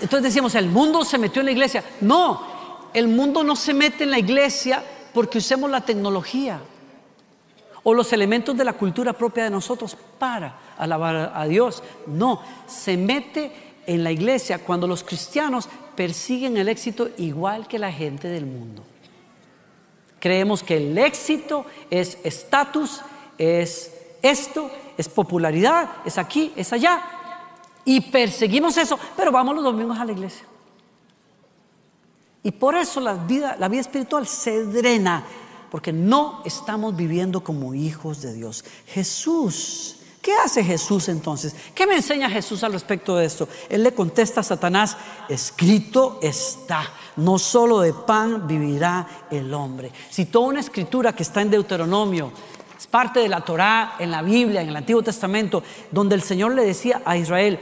entonces 0.00 0.32
decimos, 0.32 0.54
el 0.54 0.68
mundo 0.68 1.04
se 1.04 1.18
metió 1.18 1.40
en 1.40 1.46
la 1.46 1.52
iglesia. 1.52 1.82
No, 2.00 2.42
el 2.94 3.08
mundo 3.08 3.42
no 3.42 3.56
se 3.56 3.74
mete 3.74 4.04
en 4.04 4.12
la 4.12 4.18
iglesia 4.18 4.84
porque 5.12 5.38
usemos 5.38 5.68
la 5.68 5.80
tecnología 5.80 6.60
o 7.84 7.94
los 7.94 8.12
elementos 8.12 8.56
de 8.56 8.64
la 8.64 8.74
cultura 8.74 9.12
propia 9.12 9.44
de 9.44 9.50
nosotros 9.50 9.96
para 10.18 10.58
alabar 10.78 11.32
a 11.34 11.44
Dios. 11.46 11.82
No, 12.06 12.40
se 12.66 12.96
mete 12.96 13.52
en 13.86 14.04
la 14.04 14.12
iglesia 14.12 14.58
cuando 14.58 14.86
los 14.86 15.02
cristianos 15.02 15.68
persiguen 15.96 16.56
el 16.56 16.68
éxito 16.68 17.10
igual 17.18 17.66
que 17.66 17.78
la 17.78 17.92
gente 17.92 18.28
del 18.28 18.46
mundo. 18.46 18.82
Creemos 20.20 20.62
que 20.62 20.76
el 20.76 20.96
éxito 20.96 21.66
es 21.90 22.18
estatus, 22.22 23.00
es 23.36 23.92
esto, 24.22 24.70
es 24.96 25.08
popularidad, 25.08 25.90
es 26.04 26.16
aquí, 26.16 26.52
es 26.54 26.72
allá. 26.72 27.02
Y 27.84 28.00
perseguimos 28.00 28.76
eso, 28.76 28.98
pero 29.16 29.32
vamos 29.32 29.56
los 29.56 29.64
domingos 29.64 29.98
a 29.98 30.04
la 30.04 30.12
iglesia. 30.12 30.46
Y 32.44 32.52
por 32.52 32.76
eso 32.76 33.00
la 33.00 33.14
vida, 33.14 33.56
la 33.58 33.68
vida 33.68 33.80
espiritual 33.80 34.26
se 34.26 34.64
drena, 34.64 35.24
porque 35.72 35.90
no 35.90 36.42
estamos 36.44 36.94
viviendo 36.94 37.42
como 37.42 37.72
hijos 37.72 38.20
de 38.20 38.34
Dios. 38.34 38.62
Jesús, 38.88 39.96
¿qué 40.20 40.34
hace 40.34 40.62
Jesús 40.62 41.08
entonces? 41.08 41.56
¿Qué 41.74 41.86
me 41.86 41.96
enseña 41.96 42.28
Jesús 42.28 42.62
al 42.62 42.74
respecto 42.74 43.16
de 43.16 43.24
esto? 43.24 43.48
Él 43.70 43.82
le 43.82 43.94
contesta 43.94 44.40
a 44.40 44.44
Satanás, 44.44 44.98
escrito 45.30 46.18
está, 46.20 46.84
no 47.16 47.38
solo 47.38 47.80
de 47.80 47.94
pan 47.94 48.46
vivirá 48.46 49.24
el 49.30 49.54
hombre. 49.54 49.90
Citó 50.10 50.42
una 50.42 50.60
escritura 50.60 51.14
que 51.14 51.22
está 51.22 51.40
en 51.40 51.50
Deuteronomio, 51.50 52.32
es 52.78 52.86
parte 52.86 53.20
de 53.20 53.30
la 53.30 53.40
Torá, 53.40 53.94
en 53.98 54.10
la 54.10 54.20
Biblia, 54.20 54.60
en 54.60 54.68
el 54.68 54.76
Antiguo 54.76 55.00
Testamento, 55.00 55.62
donde 55.90 56.16
el 56.16 56.22
Señor 56.22 56.54
le 56.54 56.66
decía 56.66 57.00
a 57.06 57.16
Israel, 57.16 57.58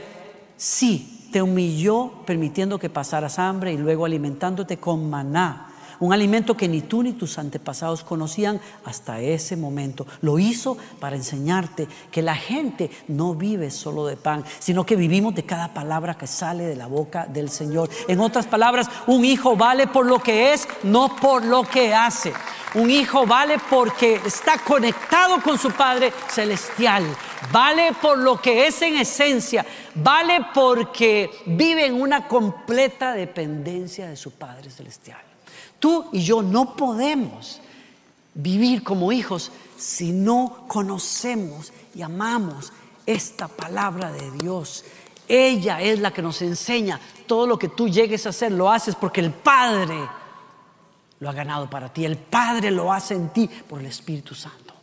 sí, 0.57 1.29
te 1.31 1.41
humilló 1.41 2.11
permitiendo 2.25 2.77
que 2.77 2.89
pasaras 2.89 3.39
hambre 3.39 3.71
y 3.71 3.77
luego 3.77 4.03
alimentándote 4.03 4.79
con 4.79 5.09
maná, 5.09 5.70
un 6.01 6.11
alimento 6.13 6.57
que 6.57 6.67
ni 6.67 6.81
tú 6.81 7.03
ni 7.03 7.13
tus 7.13 7.37
antepasados 7.37 8.03
conocían 8.03 8.59
hasta 8.83 9.21
ese 9.21 9.55
momento. 9.55 10.05
Lo 10.21 10.39
hizo 10.39 10.77
para 10.99 11.15
enseñarte 11.15 11.87
que 12.11 12.21
la 12.21 12.35
gente 12.35 12.91
no 13.07 13.35
vive 13.35 13.71
solo 13.71 14.05
de 14.05 14.17
pan, 14.17 14.43
sino 14.59 14.85
que 14.85 14.95
vivimos 14.95 15.33
de 15.35 15.43
cada 15.43 15.73
palabra 15.73 16.17
que 16.17 16.27
sale 16.27 16.65
de 16.65 16.75
la 16.75 16.87
boca 16.87 17.27
del 17.27 17.49
Señor. 17.49 17.89
En 18.07 18.19
otras 18.19 18.47
palabras, 18.47 18.89
un 19.07 19.23
hijo 19.23 19.55
vale 19.55 19.87
por 19.87 20.05
lo 20.05 20.19
que 20.19 20.53
es, 20.53 20.67
no 20.83 21.15
por 21.15 21.45
lo 21.45 21.63
que 21.63 21.93
hace. 21.93 22.33
Un 22.73 22.89
hijo 22.89 23.27
vale 23.27 23.57
porque 23.69 24.19
está 24.25 24.57
conectado 24.57 25.41
con 25.41 25.59
su 25.59 25.71
Padre 25.71 26.11
Celestial. 26.29 27.03
Vale 27.51 27.91
por 28.01 28.17
lo 28.17 28.41
que 28.41 28.65
es 28.65 28.81
en 28.81 28.95
esencia. 28.97 29.65
Vale 29.93 30.47
porque 30.53 31.29
vive 31.45 31.85
en 31.85 32.01
una 32.01 32.27
completa 32.27 33.13
dependencia 33.13 34.07
de 34.07 34.15
su 34.15 34.31
Padre 34.31 34.71
Celestial. 34.71 35.30
Tú 35.79 36.09
y 36.11 36.21
yo 36.21 36.41
no 36.41 36.75
podemos 36.75 37.59
vivir 38.33 38.83
como 38.83 39.11
hijos 39.11 39.51
si 39.77 40.11
no 40.11 40.65
conocemos 40.67 41.73
y 41.95 42.01
amamos 42.01 42.71
esta 43.05 43.47
palabra 43.47 44.11
de 44.11 44.31
Dios. 44.31 44.85
Ella 45.27 45.81
es 45.81 45.99
la 45.99 46.11
que 46.11 46.21
nos 46.21 46.41
enseña 46.41 46.99
todo 47.25 47.47
lo 47.47 47.57
que 47.57 47.69
tú 47.69 47.87
llegues 47.87 48.25
a 48.25 48.29
hacer, 48.29 48.51
lo 48.51 48.69
haces 48.69 48.95
porque 48.95 49.21
el 49.21 49.31
Padre 49.31 49.97
lo 51.19 51.29
ha 51.29 51.33
ganado 51.33 51.69
para 51.69 51.91
ti. 51.91 52.03
El 52.03 52.17
Padre 52.17 52.71
lo 52.71 52.91
hace 52.91 53.13
en 53.13 53.29
ti 53.29 53.47
por 53.47 53.79
el 53.79 53.85
Espíritu 53.85 54.35
Santo. 54.35 54.73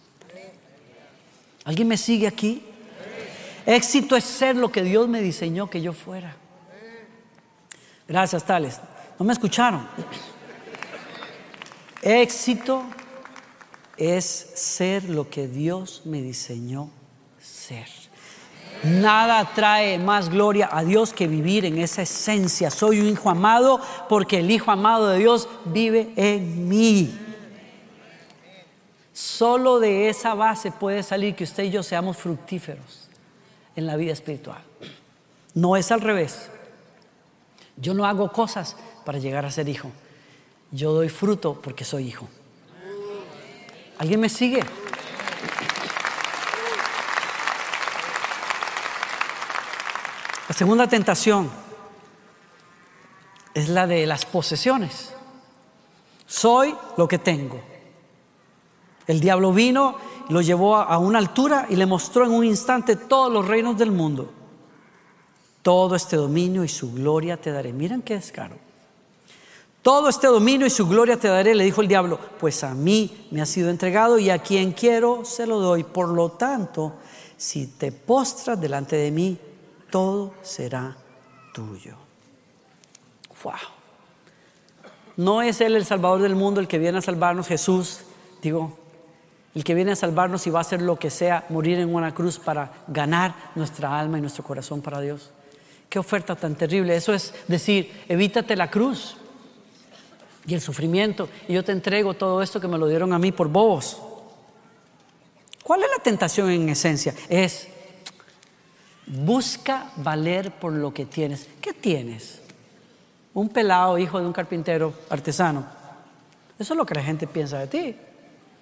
¿Alguien 1.65 1.89
me 1.89 1.99
sigue 1.99 2.27
aquí? 2.27 2.63
Éxito 3.67 4.17
es 4.17 4.25
ser 4.25 4.57
lo 4.57 4.73
que 4.73 4.83
Dios 4.83 5.07
me 5.07 5.21
diseñó 5.21 5.69
que 5.69 5.83
yo 5.83 5.93
fuera. 5.93 6.35
Gracias, 8.07 8.45
Tales. 8.47 8.81
¿No 9.19 9.27
me 9.27 9.35
escucharon? 9.35 9.87
Éxito 12.03 12.85
es 13.97 14.25
ser 14.55 15.05
lo 15.05 15.29
que 15.29 15.49
Dios 15.49 16.03
me 16.05 16.23
diseñó 16.23 16.91
ser. 17.41 17.87
Nada 18.85 19.53
trae 19.55 19.99
más 19.99 20.29
gloria 20.29 20.69
a 20.71 20.85
Dios 20.85 21.13
que 21.13 21.27
vivir 21.27 21.65
en 21.65 21.79
esa 21.79 22.03
esencia. 22.03 22.71
Soy 22.71 23.01
un 23.01 23.09
hijo 23.09 23.29
amado 23.29 23.81
porque 24.09 24.39
el 24.39 24.51
hijo 24.51 24.71
amado 24.71 25.09
de 25.09 25.19
Dios 25.19 25.49
vive 25.65 26.13
en 26.15 26.69
mí. 26.69 27.13
Solo 29.13 29.81
de 29.81 30.09
esa 30.09 30.35
base 30.35 30.71
puede 30.71 31.03
salir 31.03 31.35
que 31.35 31.43
usted 31.43 31.65
y 31.65 31.71
yo 31.71 31.83
seamos 31.83 32.17
fructíferos 32.17 33.09
en 33.75 33.87
la 33.87 33.97
vida 33.97 34.13
espiritual. 34.13 34.63
No 35.55 35.77
es 35.77 35.91
al 35.91 36.01
revés. 36.01 36.49
Yo 37.77 37.95
no 37.95 38.07
hago 38.07 38.31
cosas 38.31 38.77
para 39.05 39.19
llegar 39.19 39.45
a 39.45 39.51
ser 39.51 39.69
hijo. 39.69 39.91
Yo 40.71 40.93
doy 40.93 41.09
fruto 41.09 41.55
porque 41.61 41.85
soy 41.85 42.09
hijo. 42.09 42.29
¿Alguien 43.99 44.21
me 44.21 44.29
sigue? 44.29 44.61
La 50.49 50.55
segunda 50.55 50.87
tentación 50.87 51.51
es 53.55 53.69
la 53.69 53.87
de 53.87 54.07
las 54.07 54.25
posesiones. 54.25 55.15
Soy 56.27 56.75
lo 56.97 57.09
que 57.09 57.19
tengo. 57.19 57.61
El 59.07 59.21
diablo 59.21 59.53
vino, 59.53 59.97
lo 60.29 60.43
llevó 60.43 60.77
a 60.77 60.99
una 60.99 61.19
altura 61.19 61.67
y 61.71 61.77
le 61.77 61.87
mostró 61.87 62.25
en 62.27 62.33
un 62.33 62.45
instante 62.45 62.97
todos 62.97 63.33
los 63.33 63.47
reinos 63.49 63.79
del 63.79 63.91
mundo. 63.91 64.31
Todo 65.63 65.97
este 65.97 66.17
dominio 66.17 66.63
y 66.63 66.69
su 66.69 66.93
gloria 66.93 67.39
te 67.39 67.51
daré. 67.51 67.73
Miren 67.73 68.03
qué 68.03 68.15
descaro. 68.15 68.68
Todo 69.83 70.09
este 70.09 70.27
dominio 70.27 70.67
y 70.67 70.71
su 70.71 70.87
gloria 70.87 71.19
te 71.19 71.29
daré, 71.29 71.55
le 71.55 71.65
dijo 71.65 71.81
el 71.81 71.89
diablo, 71.89 72.19
pues 72.39 72.65
a 72.65 72.75
mí 72.75 73.29
me 73.31 73.41
ha 73.41 73.47
sido 73.47 73.71
entregado 73.71 74.19
y 74.19 74.31
a 74.31 74.41
quien 74.41 74.73
quiero 74.73 75.25
se 75.25 75.47
lo 75.47 75.61
doy. 75.61 75.85
Por 75.85 76.09
lo 76.09 76.31
tanto, 76.31 76.95
si 77.37 77.67
te 77.67 77.93
postras 77.93 78.61
delante 78.61 78.97
de 78.97 79.11
mí, 79.11 79.39
todo 79.91 80.35
será 80.43 80.97
tuyo. 81.55 81.95
Wow. 83.43 83.55
No 85.17 85.43
es 85.43 85.61
Él 85.61 85.77
el 85.77 85.85
Salvador 85.85 86.21
del 86.23 86.35
mundo, 86.35 86.61
el 86.61 86.69
que 86.69 86.79
viene 86.79 86.99
a 86.99 87.03
salvarnos, 87.03 87.47
Jesús, 87.47 88.01
digo, 88.43 88.77
el 89.55 89.65
que 89.65 89.75
viene 89.75 89.93
a 89.93 89.97
salvarnos 89.97 90.47
y 90.47 90.51
va 90.51 90.61
a 90.61 90.63
hacer 90.63 90.83
lo 90.83 90.97
que 90.97 91.11
sea, 91.11 91.47
morir 91.49 91.79
en 91.79 91.95
una 91.95 92.15
cruz 92.15 92.39
para 92.39 92.73
ganar 92.87 93.35
nuestra 93.55 93.99
alma 93.99 94.19
y 94.19 94.21
nuestro 94.21 94.45
corazón 94.45 94.81
para 94.81 95.01
Dios. 95.01 95.31
Qué 95.89 95.99
oferta 95.99 96.37
tan 96.37 96.55
terrible. 96.55 96.95
Eso 96.95 97.15
es 97.15 97.33
decir, 97.49 98.05
evítate 98.09 98.55
la 98.55 98.71
cruz 98.71 99.17
y 100.49 100.55
el 100.55 100.61
sufrimiento 100.61 101.29
y 101.47 101.53
yo 101.53 101.63
te 101.63 101.73
entrego 101.73 102.15
todo 102.15 102.43
esto 102.43 102.61
que 102.61 102.67
me 102.67 102.79
lo 102.79 102.89
dieron 102.89 103.13
a 103.13 103.19
mí 103.19 103.31
por 103.33 103.49
bobos. 103.49 104.01
¿Cuál 105.63 105.83
es 105.83 105.91
la 105.97 106.03
tentación 106.03 106.51
en 106.51 106.69
esencia? 106.71 107.15
Es 107.29 107.69
Busca 109.11 109.91
valer 109.97 110.51
por 110.53 110.73
lo 110.73 110.93
que 110.93 111.07
tienes. 111.07 111.49
¿Qué 111.63 111.73
tienes? 111.73 112.43
Un 113.33 113.49
pelado 113.49 113.97
hijo 113.97 114.21
de 114.21 114.27
un 114.27 114.35
carpintero 114.35 114.93
artesano. 115.09 115.65
Eso 116.59 116.75
es 116.75 116.77
lo 116.77 116.85
que 116.85 116.95
la 116.95 117.03
gente 117.03 117.27
piensa 117.27 117.59
de 117.59 117.67
ti. 117.69 117.97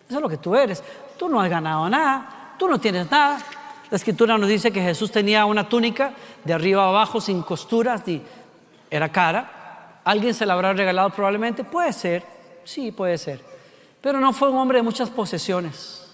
Eso 0.09 0.17
es 0.17 0.21
lo 0.21 0.29
que 0.29 0.37
tú 0.37 0.55
eres. 0.55 0.85
Tú 1.19 1.29
no 1.29 1.41
has 1.41 1.51
ganado 1.51 1.89
nada. 1.89 2.55
Tú 2.59 2.69
no 2.69 2.79
tienes 2.79 3.11
nada. 3.11 3.41
La 3.91 3.97
escritura 3.97 4.39
nos 4.39 4.49
dice 4.49 4.71
que 4.71 4.81
Jesús 4.81 5.11
tenía 5.11 5.47
una 5.47 5.69
túnica 5.69 6.13
de 6.45 6.53
arriba 6.53 6.85
a 6.85 6.89
abajo 6.89 7.21
sin 7.21 7.43
costuras 7.43 8.07
y 8.07 8.23
era 8.89 9.11
cara. 9.11 9.56
¿Alguien 10.07 10.35
se 10.35 10.47
la 10.47 10.53
habrá 10.53 10.73
regalado 10.73 11.11
probablemente? 11.11 11.65
Puede 11.65 11.93
ser. 11.93 12.23
Sí, 12.63 12.93
puede 12.93 13.19
ser. 13.19 13.41
Pero 14.01 14.21
no 14.21 14.33
fue 14.33 14.49
un 14.49 14.57
hombre 14.57 14.79
de 14.79 14.85
muchas 14.85 15.11
posesiones. 15.11 16.07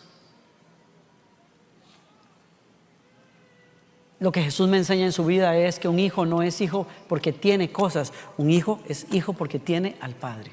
Lo 4.18 4.32
que 4.32 4.42
Jesús 4.42 4.66
me 4.66 4.78
enseña 4.78 5.04
en 5.04 5.12
su 5.12 5.26
vida 5.26 5.54
es 5.58 5.78
que 5.78 5.88
un 5.88 5.98
hijo 5.98 6.24
no 6.24 6.42
es 6.42 6.62
hijo 6.62 6.86
porque 7.06 7.34
tiene 7.34 7.70
cosas, 7.70 8.14
un 8.38 8.48
hijo 8.48 8.80
es 8.88 9.06
hijo 9.12 9.34
porque 9.34 9.58
tiene 9.58 9.94
al 10.00 10.14
Padre. 10.14 10.52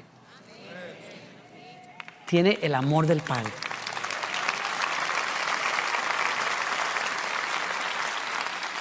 Tiene 2.26 2.58
el 2.60 2.74
amor 2.74 3.06
del 3.06 3.22
Padre. 3.22 3.52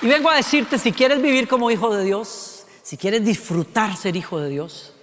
Y 0.02 0.08
vengo 0.08 0.30
a 0.30 0.36
decirte, 0.36 0.78
si 0.78 0.92
quieres 0.92 1.22
vivir 1.22 1.48
como 1.48 1.72
hijo 1.72 1.96
de 1.96 2.04
Dios, 2.04 2.49
si 2.90 2.98
quieres 2.98 3.24
disfrutar 3.24 3.96
ser 3.96 4.16
hijo 4.16 4.40
de 4.40 4.50
Dios, 4.50 4.94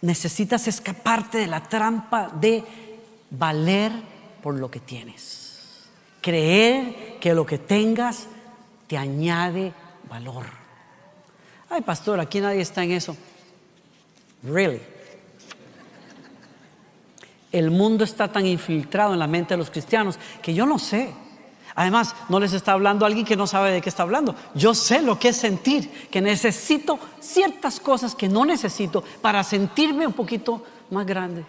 necesitas 0.00 0.68
escaparte 0.68 1.38
de 1.38 1.48
la 1.48 1.60
trampa 1.64 2.28
de 2.28 2.62
valer 3.30 3.90
por 4.40 4.54
lo 4.54 4.70
que 4.70 4.78
tienes. 4.78 5.88
Creer 6.20 7.18
que 7.18 7.34
lo 7.34 7.44
que 7.44 7.58
tengas 7.58 8.28
te 8.86 8.96
añade 8.96 9.72
valor. 10.08 10.46
Ay, 11.68 11.82
pastor, 11.82 12.20
aquí 12.20 12.40
nadie 12.40 12.60
está 12.60 12.84
en 12.84 12.92
eso. 12.92 13.16
Really. 14.44 14.80
El 17.50 17.72
mundo 17.72 18.04
está 18.04 18.30
tan 18.30 18.46
infiltrado 18.46 19.14
en 19.14 19.18
la 19.18 19.26
mente 19.26 19.54
de 19.54 19.58
los 19.58 19.70
cristianos 19.70 20.16
que 20.40 20.54
yo 20.54 20.64
no 20.64 20.78
sé. 20.78 21.12
Además, 21.76 22.14
no 22.28 22.38
les 22.38 22.52
está 22.52 22.72
hablando 22.72 23.04
alguien 23.04 23.24
que 23.26 23.36
no 23.36 23.46
sabe 23.46 23.72
de 23.72 23.80
qué 23.80 23.88
está 23.88 24.04
hablando. 24.04 24.34
Yo 24.54 24.74
sé 24.74 25.02
lo 25.02 25.18
que 25.18 25.30
es 25.30 25.36
sentir, 25.36 26.08
que 26.08 26.20
necesito 26.20 26.98
ciertas 27.20 27.80
cosas 27.80 28.14
que 28.14 28.28
no 28.28 28.44
necesito 28.44 29.02
para 29.20 29.42
sentirme 29.42 30.06
un 30.06 30.12
poquito 30.12 30.62
más 30.90 31.04
grande. 31.04 31.44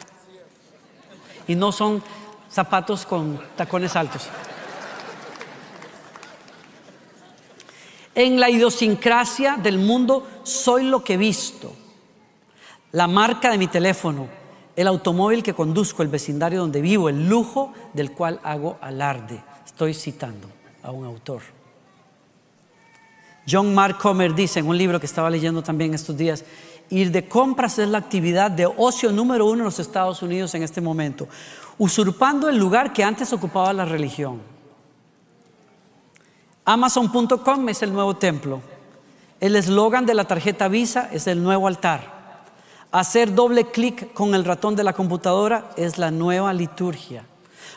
Y 1.47 1.53
no 1.53 1.71
son 1.71 2.01
zapatos 2.49 3.05
con 3.05 3.39
tacones 3.55 3.95
altos. 3.95 4.29
En 8.15 8.39
la 8.39 8.49
idiosincrasia 8.49 9.57
del 9.57 9.77
mundo 9.77 10.25
soy 10.43 10.83
lo 10.83 11.03
que 11.03 11.15
he 11.15 11.17
visto. 11.17 11.73
La 12.93 13.07
marca 13.07 13.51
de 13.51 13.57
mi 13.57 13.67
teléfono, 13.67 14.27
el 14.75 14.87
automóvil 14.87 15.43
que 15.43 15.53
conduzco, 15.53 16.01
el 16.01 16.07
vecindario 16.07 16.61
donde 16.61 16.81
vivo, 16.81 17.09
el 17.09 17.27
lujo 17.27 17.73
del 17.93 18.13
cual 18.13 18.39
hago 18.43 18.77
alarde. 18.81 19.43
Estoy 19.65 19.93
citando 19.93 20.47
a 20.83 20.91
un 20.91 21.05
autor. 21.05 21.41
John 23.49 23.73
Mark 23.73 23.97
Comer 23.97 24.33
dice 24.33 24.59
en 24.59 24.67
un 24.67 24.77
libro 24.77 24.99
que 24.99 25.05
estaba 25.05 25.29
leyendo 25.29 25.61
también 25.61 25.93
estos 25.93 26.17
días, 26.17 26.43
ir 26.89 27.11
de 27.11 27.27
compras 27.27 27.77
es 27.79 27.87
la 27.87 27.99
actividad 27.99 28.49
de 28.51 28.65
ocio 28.65 29.11
número 29.11 29.45
uno 29.45 29.59
en 29.59 29.65
los 29.65 29.79
Estados 29.79 30.21
Unidos 30.21 30.53
en 30.55 30.63
este 30.63 30.81
momento, 30.81 31.27
usurpando 31.77 32.49
el 32.49 32.57
lugar 32.57 32.93
que 32.93 33.03
antes 33.03 33.33
ocupaba 33.33 33.73
la 33.73 33.85
religión. 33.85 34.41
Amazon.com 36.63 37.69
es 37.69 37.83
el 37.83 37.93
nuevo 37.93 38.15
templo. 38.15 38.61
El 39.39 39.55
eslogan 39.55 40.05
de 40.05 40.15
la 40.15 40.25
tarjeta 40.25 40.67
Visa 40.67 41.09
es 41.11 41.27
el 41.27 41.43
nuevo 41.43 41.67
altar. 41.67 42.15
Hacer 42.91 43.35
doble 43.35 43.65
clic 43.65 44.13
con 44.13 44.33
el 44.33 44.45
ratón 44.45 44.75
de 44.75 44.83
la 44.83 44.93
computadora 44.93 45.71
es 45.75 45.97
la 45.97 46.09
nueva 46.09 46.53
liturgia. 46.53 47.25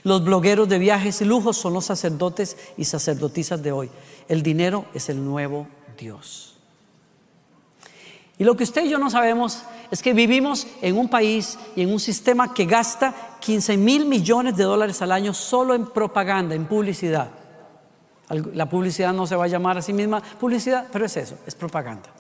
Los 0.05 0.25
blogueros 0.25 0.69
de 0.69 0.79
viajes 0.79 1.21
y 1.21 1.25
lujos 1.25 1.57
son 1.57 1.75
los 1.75 1.85
sacerdotes 1.85 2.57
y 2.77 2.85
sacerdotisas 2.85 3.63
de 3.63 3.73
hoy. 3.73 3.91
El 4.29 4.43
dinero 4.43 4.87
es 4.95 5.09
el 5.09 5.25
nuevo 5.25 5.67
Dios. 5.99 6.55
Y 8.39 8.45
lo 8.45 8.57
que 8.57 8.65
usted 8.65 8.85
y 8.85 8.91
yo 8.91 8.99
no 8.99 9.11
sabemos 9.11 9.63
es 9.91 10.03
que 10.03 10.13
vivimos 10.13 10.67
en 10.81 10.97
un 10.97 11.09
país 11.09 11.59
y 11.75 11.83
en 11.83 11.93
un 11.93 11.99
sistema 11.99 12.55
que 12.55 12.67
gasta 12.67 13.37
15 13.41 13.77
mil 13.77 14.07
millones 14.07 14.57
de 14.57 14.65
dólares 14.65 15.03
al 15.03 15.13
año 15.13 15.35
solo 15.35 15.75
en 15.75 15.87
propaganda, 15.87 16.55
en 16.55 16.67
publicidad. 16.67 17.31
La 18.55 18.69
publicidad 18.69 19.13
no 19.13 19.27
se 19.27 19.35
va 19.35 19.45
a 19.45 19.49
llamar 19.49 19.79
a 19.79 19.83
sí 19.83 19.93
misma 19.93 20.23
publicidad, 20.23 20.87
pero 20.93 21.07
es 21.07 21.17
eso, 21.17 21.37
es 21.47 21.55
propaganda. 21.55 22.11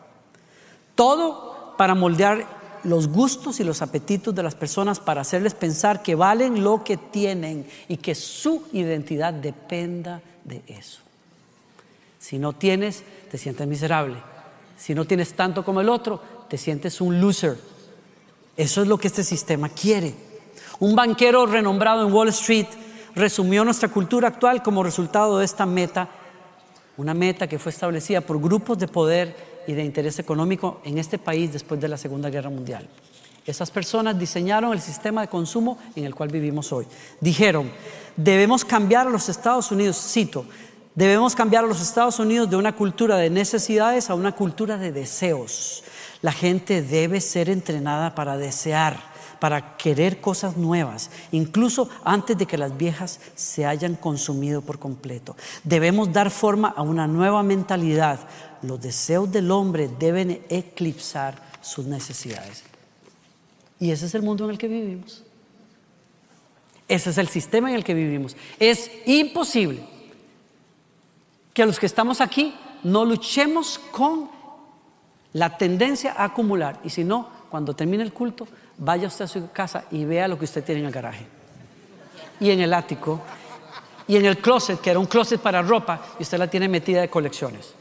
Todo 0.94 1.74
para 1.76 1.94
moldear 1.94 2.57
los 2.84 3.08
gustos 3.08 3.60
y 3.60 3.64
los 3.64 3.82
apetitos 3.82 4.34
de 4.34 4.42
las 4.42 4.54
personas 4.54 5.00
para 5.00 5.20
hacerles 5.20 5.54
pensar 5.54 6.02
que 6.02 6.14
valen 6.14 6.62
lo 6.62 6.84
que 6.84 6.96
tienen 6.96 7.66
y 7.88 7.96
que 7.96 8.14
su 8.14 8.64
identidad 8.72 9.32
dependa 9.32 10.20
de 10.44 10.62
eso. 10.66 11.00
Si 12.18 12.38
no 12.38 12.52
tienes, 12.52 13.04
te 13.30 13.38
sientes 13.38 13.66
miserable. 13.66 14.18
Si 14.76 14.94
no 14.94 15.04
tienes 15.04 15.34
tanto 15.34 15.64
como 15.64 15.80
el 15.80 15.88
otro, 15.88 16.20
te 16.48 16.58
sientes 16.58 17.00
un 17.00 17.20
loser. 17.20 17.58
Eso 18.56 18.82
es 18.82 18.88
lo 18.88 18.98
que 18.98 19.08
este 19.08 19.24
sistema 19.24 19.68
quiere. 19.68 20.14
Un 20.80 20.94
banquero 20.94 21.46
renombrado 21.46 22.06
en 22.06 22.12
Wall 22.12 22.28
Street 22.28 22.66
resumió 23.14 23.64
nuestra 23.64 23.88
cultura 23.88 24.28
actual 24.28 24.62
como 24.62 24.82
resultado 24.82 25.38
de 25.38 25.44
esta 25.44 25.66
meta, 25.66 26.08
una 26.96 27.14
meta 27.14 27.46
que 27.46 27.58
fue 27.58 27.70
establecida 27.70 28.20
por 28.20 28.40
grupos 28.40 28.78
de 28.78 28.88
poder 28.88 29.47
y 29.68 29.74
de 29.74 29.84
interés 29.84 30.18
económico 30.18 30.80
en 30.82 30.96
este 30.96 31.18
país 31.18 31.52
después 31.52 31.78
de 31.78 31.88
la 31.88 31.98
Segunda 31.98 32.30
Guerra 32.30 32.48
Mundial. 32.48 32.88
Esas 33.46 33.70
personas 33.70 34.18
diseñaron 34.18 34.72
el 34.72 34.80
sistema 34.80 35.20
de 35.20 35.28
consumo 35.28 35.78
en 35.94 36.04
el 36.04 36.14
cual 36.14 36.30
vivimos 36.30 36.72
hoy. 36.72 36.86
Dijeron, 37.20 37.70
debemos 38.16 38.64
cambiar 38.64 39.06
a 39.06 39.10
los 39.10 39.28
Estados 39.28 39.70
Unidos, 39.70 39.98
cito, 40.10 40.46
debemos 40.94 41.34
cambiar 41.34 41.64
a 41.64 41.66
los 41.66 41.82
Estados 41.82 42.18
Unidos 42.18 42.48
de 42.48 42.56
una 42.56 42.74
cultura 42.74 43.18
de 43.18 43.28
necesidades 43.28 44.08
a 44.08 44.14
una 44.14 44.32
cultura 44.32 44.78
de 44.78 44.90
deseos. 44.90 45.84
La 46.22 46.32
gente 46.32 46.80
debe 46.80 47.20
ser 47.20 47.50
entrenada 47.50 48.14
para 48.14 48.38
desear 48.38 49.18
para 49.38 49.76
querer 49.76 50.20
cosas 50.20 50.56
nuevas, 50.56 51.10
incluso 51.32 51.88
antes 52.04 52.36
de 52.36 52.46
que 52.46 52.58
las 52.58 52.76
viejas 52.76 53.20
se 53.34 53.66
hayan 53.66 53.94
consumido 53.94 54.62
por 54.62 54.78
completo. 54.78 55.36
Debemos 55.64 56.12
dar 56.12 56.30
forma 56.30 56.68
a 56.68 56.82
una 56.82 57.06
nueva 57.06 57.42
mentalidad. 57.42 58.20
Los 58.62 58.80
deseos 58.80 59.30
del 59.30 59.50
hombre 59.50 59.88
deben 59.98 60.44
eclipsar 60.48 61.40
sus 61.60 61.86
necesidades. 61.86 62.64
Y 63.80 63.90
ese 63.90 64.06
es 64.06 64.14
el 64.14 64.22
mundo 64.22 64.44
en 64.44 64.50
el 64.50 64.58
que 64.58 64.68
vivimos. 64.68 65.22
Ese 66.88 67.10
es 67.10 67.18
el 67.18 67.28
sistema 67.28 67.68
en 67.68 67.76
el 67.76 67.84
que 67.84 67.94
vivimos. 67.94 68.36
Es 68.58 68.90
imposible 69.06 69.84
que 71.52 71.66
los 71.66 71.78
que 71.78 71.86
estamos 71.86 72.20
aquí 72.20 72.54
no 72.82 73.04
luchemos 73.04 73.78
con 73.92 74.30
la 75.34 75.56
tendencia 75.56 76.14
a 76.16 76.24
acumular. 76.24 76.80
Y 76.82 76.90
si 76.90 77.04
no, 77.04 77.28
cuando 77.50 77.74
termine 77.74 78.02
el 78.02 78.12
culto, 78.12 78.48
vaya 78.78 79.08
usted 79.08 79.26
a 79.26 79.28
su 79.28 79.50
casa 79.50 79.84
y 79.90 80.04
vea 80.04 80.28
lo 80.28 80.38
que 80.38 80.46
usted 80.46 80.64
tiene 80.64 80.80
en 80.80 80.86
el 80.86 80.92
garaje. 80.92 81.26
Y 82.40 82.50
en 82.50 82.60
el 82.60 82.72
ático. 82.72 83.20
Y 84.06 84.16
en 84.16 84.24
el 84.24 84.38
closet, 84.38 84.80
que 84.80 84.90
era 84.90 84.98
un 84.98 85.06
closet 85.06 85.40
para 85.40 85.60
ropa, 85.60 86.00
y 86.18 86.22
usted 86.22 86.38
la 86.38 86.48
tiene 86.48 86.68
metida 86.68 87.02
de 87.02 87.10
colecciones. 87.10 87.74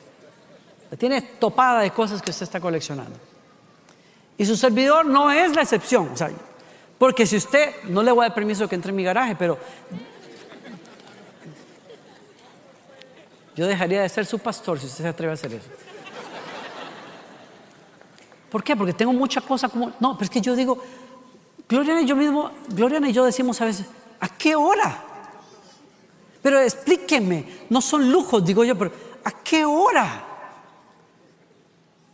Tiene 0.96 1.22
topada 1.22 1.82
de 1.82 1.92
cosas 1.92 2.22
que 2.22 2.32
usted 2.32 2.44
está 2.44 2.60
coleccionando. 2.62 3.18
Y 4.38 4.46
su 4.46 4.56
servidor 4.56 5.06
no 5.06 5.32
es 5.32 5.56
la 5.56 5.64
excepción. 5.64 6.10
porque 6.98 7.26
si 7.26 7.38
usted, 7.38 7.84
no 7.86 8.02
le 8.04 8.12
voy 8.12 8.26
a 8.26 8.30
dar 8.30 8.36
permiso 8.36 8.68
que 8.70 8.76
entre 8.76 8.92
en 8.92 8.96
mi 8.96 9.04
garaje, 9.04 9.36
pero 9.36 9.58
yo 13.56 13.68
dejaría 13.68 14.02
de 14.02 14.10
ser 14.10 14.26
su 14.26 14.40
pastor 14.40 14.80
si 14.80 14.86
usted 14.86 15.04
se 15.04 15.08
atreve 15.10 15.32
a 15.32 15.34
hacer 15.34 15.54
eso. 15.54 15.70
¿Por 18.50 18.64
qué? 18.64 18.76
Porque 18.76 18.94
tengo 18.94 19.12
mucha 19.12 19.42
cosa 19.42 19.68
como... 19.68 19.92
No, 20.00 20.14
pero 20.14 20.26
es 20.26 20.30
que 20.30 20.42
yo 20.42 20.56
digo, 20.56 20.82
Gloriana 21.68 22.02
y 22.02 22.06
yo 22.06 22.16
mismo, 22.16 22.52
Gloriana 22.70 23.10
y 23.10 23.14
yo 23.14 23.26
decimos 23.26 23.60
a 23.60 23.66
veces, 23.66 23.88
¿a 24.20 24.30
qué 24.30 24.56
hora? 24.56 25.04
Pero 26.42 26.62
explíqueme, 26.62 27.66
no 27.70 27.82
son 27.82 28.10
lujos, 28.10 28.46
digo 28.46 28.64
yo, 28.64 28.78
pero 28.78 28.92
¿a 29.26 29.32
qué 29.32 29.66
hora? 29.66 30.27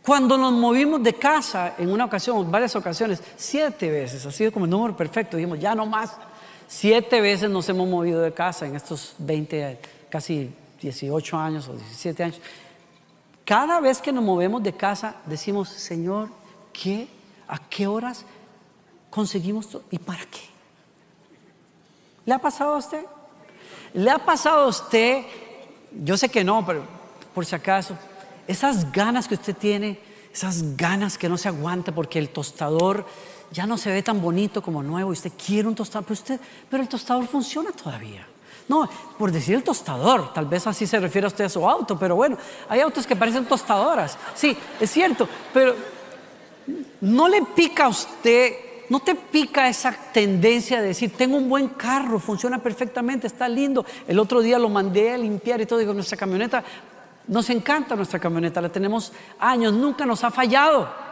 Cuando 0.04 0.36
nos 0.36 0.52
movimos 0.52 1.02
de 1.02 1.14
casa 1.14 1.76
en 1.78 1.90
una 1.90 2.04
ocasión, 2.04 2.50
varias 2.50 2.76
ocasiones, 2.76 3.22
siete 3.36 3.90
veces, 3.90 4.26
ha 4.26 4.30
sido 4.30 4.52
como 4.52 4.66
el 4.66 4.70
número 4.70 4.94
perfecto, 4.94 5.38
dijimos, 5.38 5.58
ya 5.58 5.74
no 5.74 5.86
más. 5.86 6.14
Siete 6.68 7.22
veces 7.22 7.48
nos 7.48 7.66
hemos 7.70 7.88
movido 7.88 8.20
de 8.20 8.32
casa 8.32 8.66
en 8.66 8.76
estos 8.76 9.14
20, 9.18 9.78
casi 10.10 10.54
18 10.82 11.38
años 11.38 11.68
o 11.68 11.72
17 11.72 12.22
años. 12.22 12.40
Cada 13.46 13.80
vez 13.80 14.02
que 14.02 14.12
nos 14.12 14.22
movemos 14.22 14.62
de 14.62 14.74
casa, 14.74 15.16
decimos, 15.24 15.70
Señor, 15.70 16.28
¿qué? 16.72 17.08
¿A 17.48 17.58
qué 17.58 17.86
horas 17.86 18.26
conseguimos 19.08 19.68
todo? 19.68 19.84
¿Y 19.90 19.98
para 19.98 20.26
qué? 20.26 20.40
¿Le 22.26 22.34
ha 22.34 22.38
pasado 22.38 22.74
a 22.74 22.78
usted? 22.78 23.06
¿Le 23.94 24.10
ha 24.10 24.18
pasado 24.18 24.64
a 24.64 24.66
usted? 24.66 25.24
Yo 25.92 26.18
sé 26.18 26.28
que 26.28 26.44
no, 26.44 26.64
pero 26.66 26.82
por 27.34 27.46
si 27.46 27.54
acaso, 27.54 27.96
esas 28.46 28.92
ganas 28.92 29.28
que 29.28 29.34
usted 29.34 29.56
tiene, 29.56 29.98
esas 30.32 30.76
ganas 30.76 31.16
que 31.16 31.28
no 31.28 31.38
se 31.38 31.48
aguanta 31.48 31.92
porque 31.92 32.18
el 32.18 32.28
tostador 32.30 33.06
ya 33.52 33.66
no 33.66 33.78
se 33.78 33.92
ve 33.92 34.02
tan 34.02 34.20
bonito 34.20 34.62
como 34.62 34.82
nuevo 34.82 35.10
y 35.10 35.14
usted 35.14 35.32
quiere 35.32 35.68
un 35.68 35.74
tostador, 35.74 36.04
pero, 36.04 36.14
usted, 36.14 36.40
pero 36.68 36.82
el 36.82 36.88
tostador 36.88 37.26
funciona 37.26 37.70
todavía. 37.70 38.26
No, 38.66 38.88
por 39.18 39.30
decir 39.30 39.54
el 39.54 39.62
tostador, 39.62 40.32
tal 40.32 40.46
vez 40.46 40.66
así 40.66 40.86
se 40.86 40.98
refiere 40.98 41.26
a 41.26 41.28
usted 41.28 41.44
a 41.44 41.48
su 41.48 41.68
auto, 41.68 41.98
pero 41.98 42.16
bueno, 42.16 42.38
hay 42.68 42.80
autos 42.80 43.06
que 43.06 43.14
parecen 43.14 43.44
tostadoras. 43.44 44.16
Sí, 44.34 44.56
es 44.80 44.90
cierto, 44.90 45.28
pero 45.52 45.74
no 47.02 47.28
le 47.28 47.42
pica 47.42 47.84
a 47.84 47.88
usted, 47.88 48.54
no 48.88 49.00
te 49.00 49.14
pica 49.14 49.68
esa 49.68 49.92
tendencia 50.12 50.80
de 50.80 50.88
decir, 50.88 51.12
tengo 51.14 51.36
un 51.36 51.48
buen 51.48 51.68
carro, 51.68 52.18
funciona 52.18 52.58
perfectamente, 52.58 53.26
está 53.26 53.48
lindo. 53.48 53.84
El 54.08 54.18
otro 54.18 54.40
día 54.40 54.58
lo 54.58 54.70
mandé 54.70 55.12
a 55.12 55.18
limpiar 55.18 55.60
y 55.60 55.66
todo, 55.66 55.78
digo, 55.78 55.92
nuestra 55.92 56.16
camioneta, 56.16 56.64
nos 57.26 57.48
encanta 57.50 57.96
nuestra 57.96 58.18
camioneta, 58.18 58.60
la 58.60 58.68
tenemos 58.68 59.12
años, 59.38 59.72
nunca 59.72 60.04
nos 60.04 60.24
ha 60.24 60.30
fallado. 60.30 61.04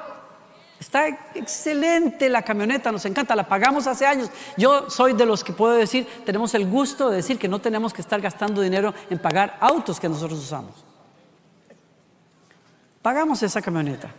Está 0.79 1.07
excelente 1.35 2.29
la 2.29 2.43
camioneta, 2.43 2.91
nos 2.91 3.05
encanta, 3.05 3.37
la 3.37 3.47
pagamos 3.47 3.87
hace 3.87 4.05
años. 4.05 4.31
Yo 4.57 4.91
soy 4.91 5.13
de 5.13 5.25
los 5.25 5.45
que 5.45 5.53
puedo 5.53 5.75
decir, 5.75 6.07
tenemos 6.27 6.55
el 6.55 6.69
gusto 6.69 7.09
de 7.09 7.17
decir 7.17 7.39
que 7.39 7.47
no 7.47 7.61
tenemos 7.61 7.93
que 7.93 8.01
estar 8.01 8.21
gastando 8.21 8.61
dinero 8.61 8.93
en 9.09 9.21
pagar 9.21 9.57
autos 9.61 10.01
que 10.01 10.09
nosotros 10.09 10.41
usamos. 10.41 10.73
Pagamos 13.01 13.43
esa 13.43 13.63
camioneta. 13.63 14.11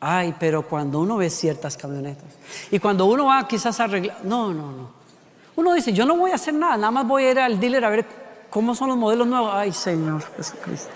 Ay, 0.00 0.34
pero 0.38 0.62
cuando 0.62 1.00
uno 1.00 1.16
ve 1.16 1.28
ciertas 1.28 1.76
camionetas 1.76 2.36
y 2.70 2.78
cuando 2.78 3.06
uno 3.06 3.24
va 3.24 3.48
quizás 3.48 3.80
a 3.80 3.84
arreglar, 3.84 4.18
no, 4.22 4.54
no, 4.54 4.70
no. 4.70 4.90
Uno 5.56 5.72
dice, 5.74 5.92
yo 5.92 6.06
no 6.06 6.16
voy 6.16 6.30
a 6.30 6.36
hacer 6.36 6.54
nada, 6.54 6.76
nada 6.76 6.92
más 6.92 7.06
voy 7.06 7.24
a 7.24 7.30
ir 7.32 7.38
al 7.40 7.58
dealer 7.58 7.84
a 7.84 7.90
ver 7.90 8.06
cómo 8.50 8.74
son 8.74 8.88
los 8.88 8.96
modelos 8.96 9.26
nuevos. 9.26 9.50
Ay, 9.54 9.72
Señor 9.72 10.24
Jesucristo. 10.36 10.90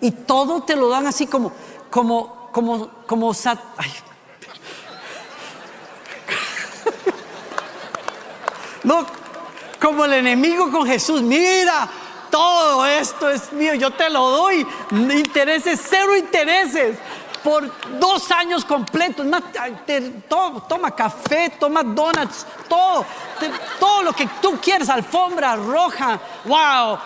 Y 0.00 0.10
todo 0.10 0.62
te 0.62 0.76
lo 0.76 0.88
dan 0.88 1.06
así 1.06 1.26
como, 1.26 1.52
como, 1.90 2.50
como, 2.52 2.90
como 3.06 3.32
No, 8.84 9.06
como 9.80 10.04
el 10.04 10.12
enemigo 10.12 10.70
con 10.70 10.86
Jesús. 10.86 11.22
Mira, 11.22 11.88
todo 12.30 12.84
esto 12.84 13.30
es 13.30 13.52
mío, 13.52 13.74
yo 13.74 13.90
te 13.92 14.10
lo 14.10 14.28
doy. 14.28 14.66
Intereses, 14.90 15.80
cero 15.88 16.16
intereses. 16.16 16.98
Por 17.44 17.70
dos 18.00 18.30
años 18.32 18.64
completos. 18.64 19.26
toma 20.66 20.90
café, 20.96 21.52
toma 21.60 21.82
donuts, 21.82 22.46
todo. 22.68 23.04
todo 23.78 24.02
lo 24.02 24.12
que 24.12 24.26
tú 24.42 24.58
quieres, 24.60 24.88
alfombra 24.88 25.54
roja. 25.54 26.18
¡Wow! 26.46 26.98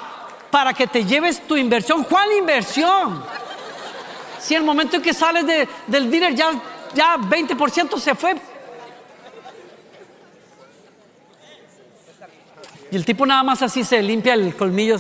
Para 0.51 0.72
que 0.72 0.87
te 0.87 1.05
lleves 1.05 1.46
tu 1.46 1.57
inversión. 1.57 2.05
¿Cuál 2.05 2.33
inversión? 2.33 3.22
Si 4.38 4.55
el 4.55 4.62
momento 4.62 4.96
en 4.96 5.03
que 5.03 5.12
sales 5.12 5.44
del 5.87 6.11
dealer 6.11 6.35
ya, 6.35 6.53
ya 6.94 7.16
20% 7.16 7.98
se 7.98 8.14
fue. 8.14 8.37
Y 12.90 12.96
el 12.96 13.05
tipo 13.05 13.27
nada 13.27 13.42
más 13.42 13.61
así 13.62 13.85
se 13.85 14.01
limpia 14.01 14.35
el 14.35 14.55
colmillo. 14.57 14.96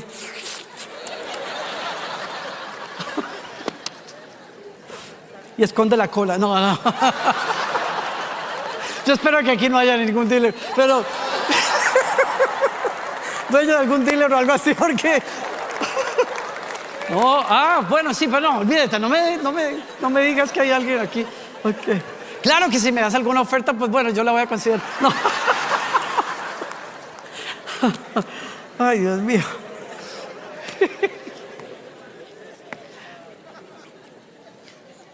Y 5.58 5.64
esconde 5.64 5.96
la 5.96 6.08
cola. 6.08 6.38
No, 6.38 6.58
no. 6.58 6.78
Yo 9.04 9.14
espero 9.14 9.42
que 9.42 9.50
aquí 9.50 9.68
no 9.68 9.76
haya 9.78 9.96
ningún 9.96 10.28
dealer, 10.28 10.54
pero 10.76 11.04
dueño 13.48 13.72
de 13.72 13.78
algún 13.78 14.04
dealer 14.04 14.32
o 14.32 14.38
algo 14.38 14.52
así, 14.52 14.74
porque 14.74 15.22
no, 17.10 17.38
ah, 17.40 17.86
bueno, 17.88 18.12
sí, 18.12 18.28
pero 18.28 18.40
no, 18.40 18.58
olvídate, 18.58 18.98
no 18.98 19.08
me, 19.08 19.38
no 19.38 19.50
me, 19.50 19.78
no 20.00 20.10
me 20.10 20.20
digas 20.22 20.52
que 20.52 20.60
hay 20.60 20.72
alguien 20.72 21.00
aquí. 21.00 21.26
Okay. 21.64 22.02
Claro 22.42 22.68
que 22.68 22.78
si 22.78 22.92
me 22.92 23.00
das 23.00 23.14
alguna 23.14 23.40
oferta, 23.40 23.72
pues 23.72 23.90
bueno, 23.90 24.10
yo 24.10 24.22
la 24.22 24.32
voy 24.32 24.42
a 24.42 24.46
considerar. 24.46 24.82
No. 25.00 25.10
Ay, 28.78 29.00
Dios 29.00 29.20
mío. 29.20 29.42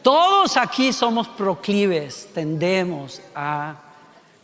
Todos 0.05 0.59
aquí 0.59 0.93
somos 0.93 1.29
proclives, 1.29 2.29
tendemos 2.35 3.23
a 3.35 3.75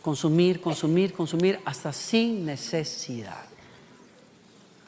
consumir, 0.01 0.59
consumir, 0.59 1.13
consumir 1.13 1.59
hasta 1.63 1.93
sin 1.93 2.43
necesidad. 2.43 3.45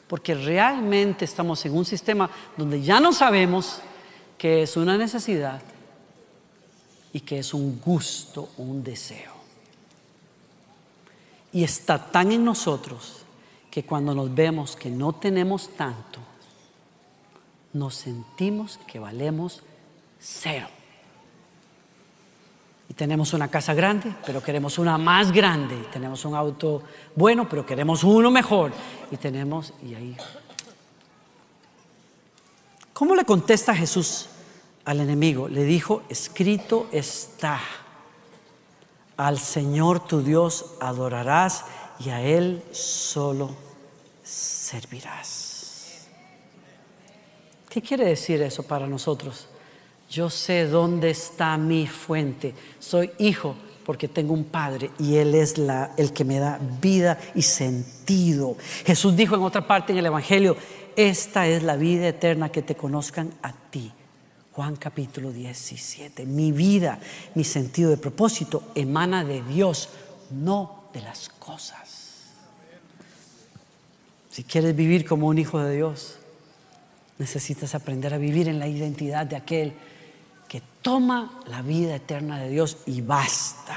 Porque 0.08 0.34
realmente 0.34 1.26
estamos 1.26 1.64
en 1.64 1.76
un 1.76 1.84
sistema 1.84 2.28
donde 2.56 2.82
ya 2.82 2.98
no 2.98 3.12
sabemos 3.12 3.82
que 4.36 4.64
es 4.64 4.76
una 4.76 4.98
necesidad 4.98 5.62
y 7.12 7.20
que 7.20 7.38
es 7.38 7.54
un 7.54 7.80
gusto, 7.80 8.48
un 8.56 8.82
deseo. 8.82 9.32
Y 11.52 11.62
está 11.62 12.10
tan 12.10 12.32
en 12.32 12.44
nosotros 12.44 13.18
que 13.70 13.84
cuando 13.84 14.12
nos 14.12 14.34
vemos 14.34 14.74
que 14.74 14.90
no 14.90 15.12
tenemos 15.12 15.68
tanto, 15.76 16.18
nos 17.72 17.94
sentimos 17.94 18.80
que 18.88 18.98
valemos 18.98 19.62
cero. 20.24 20.66
Y 22.88 22.94
tenemos 22.94 23.32
una 23.32 23.48
casa 23.48 23.74
grande, 23.74 24.14
pero 24.24 24.42
queremos 24.42 24.78
una 24.78 24.96
más 24.98 25.32
grande. 25.32 25.76
tenemos 25.92 26.24
un 26.24 26.34
auto 26.34 26.82
bueno, 27.14 27.48
pero 27.48 27.66
queremos 27.66 28.04
uno 28.04 28.30
mejor. 28.30 28.72
Y 29.10 29.16
tenemos, 29.16 29.74
y 29.82 29.94
ahí. 29.94 30.16
¿Cómo 32.92 33.14
le 33.14 33.24
contesta 33.24 33.74
Jesús 33.74 34.28
al 34.84 35.00
enemigo? 35.00 35.48
Le 35.48 35.64
dijo, 35.64 36.02
escrito 36.08 36.88
está, 36.92 37.60
al 39.16 39.38
Señor 39.38 40.06
tu 40.06 40.22
Dios 40.22 40.74
adorarás 40.80 41.64
y 41.98 42.10
a 42.10 42.20
Él 42.22 42.62
solo 42.70 43.54
servirás. 44.22 46.06
¿Qué 47.68 47.82
quiere 47.82 48.04
decir 48.04 48.40
eso 48.42 48.62
para 48.62 48.86
nosotros? 48.86 49.48
Yo 50.14 50.30
sé 50.30 50.66
dónde 50.68 51.10
está 51.10 51.56
mi 51.56 51.88
fuente. 51.88 52.54
Soy 52.78 53.10
hijo 53.18 53.56
porque 53.84 54.06
tengo 54.06 54.32
un 54.32 54.44
padre 54.44 54.92
y 54.96 55.16
Él 55.16 55.34
es 55.34 55.56
el 55.96 56.12
que 56.12 56.24
me 56.24 56.38
da 56.38 56.60
vida 56.80 57.18
y 57.34 57.42
sentido. 57.42 58.56
Jesús 58.86 59.16
dijo 59.16 59.34
en 59.34 59.42
otra 59.42 59.66
parte 59.66 59.90
en 59.90 59.98
el 59.98 60.06
Evangelio, 60.06 60.56
esta 60.94 61.48
es 61.48 61.64
la 61.64 61.74
vida 61.74 62.06
eterna, 62.06 62.52
que 62.52 62.62
te 62.62 62.76
conozcan 62.76 63.34
a 63.42 63.52
ti. 63.52 63.90
Juan 64.52 64.76
capítulo 64.76 65.32
17. 65.32 66.26
Mi 66.26 66.52
vida, 66.52 67.00
mi 67.34 67.42
sentido 67.42 67.90
de 67.90 67.96
propósito 67.96 68.70
emana 68.76 69.24
de 69.24 69.42
Dios, 69.42 69.88
no 70.30 70.84
de 70.94 71.00
las 71.00 71.28
cosas. 71.28 72.30
Si 74.30 74.44
quieres 74.44 74.76
vivir 74.76 75.04
como 75.04 75.26
un 75.26 75.38
hijo 75.38 75.58
de 75.58 75.74
Dios, 75.74 76.18
necesitas 77.18 77.74
aprender 77.74 78.14
a 78.14 78.18
vivir 78.18 78.46
en 78.46 78.60
la 78.60 78.68
identidad 78.68 79.26
de 79.26 79.34
aquel 79.34 79.74
que 80.54 80.62
toma 80.82 81.40
la 81.48 81.62
vida 81.62 81.96
eterna 81.96 82.38
de 82.38 82.48
Dios 82.48 82.76
y 82.86 83.00
basta. 83.00 83.76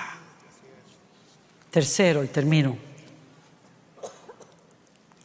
Tercero, 1.71 2.23
y 2.23 2.27
termino. 2.27 2.77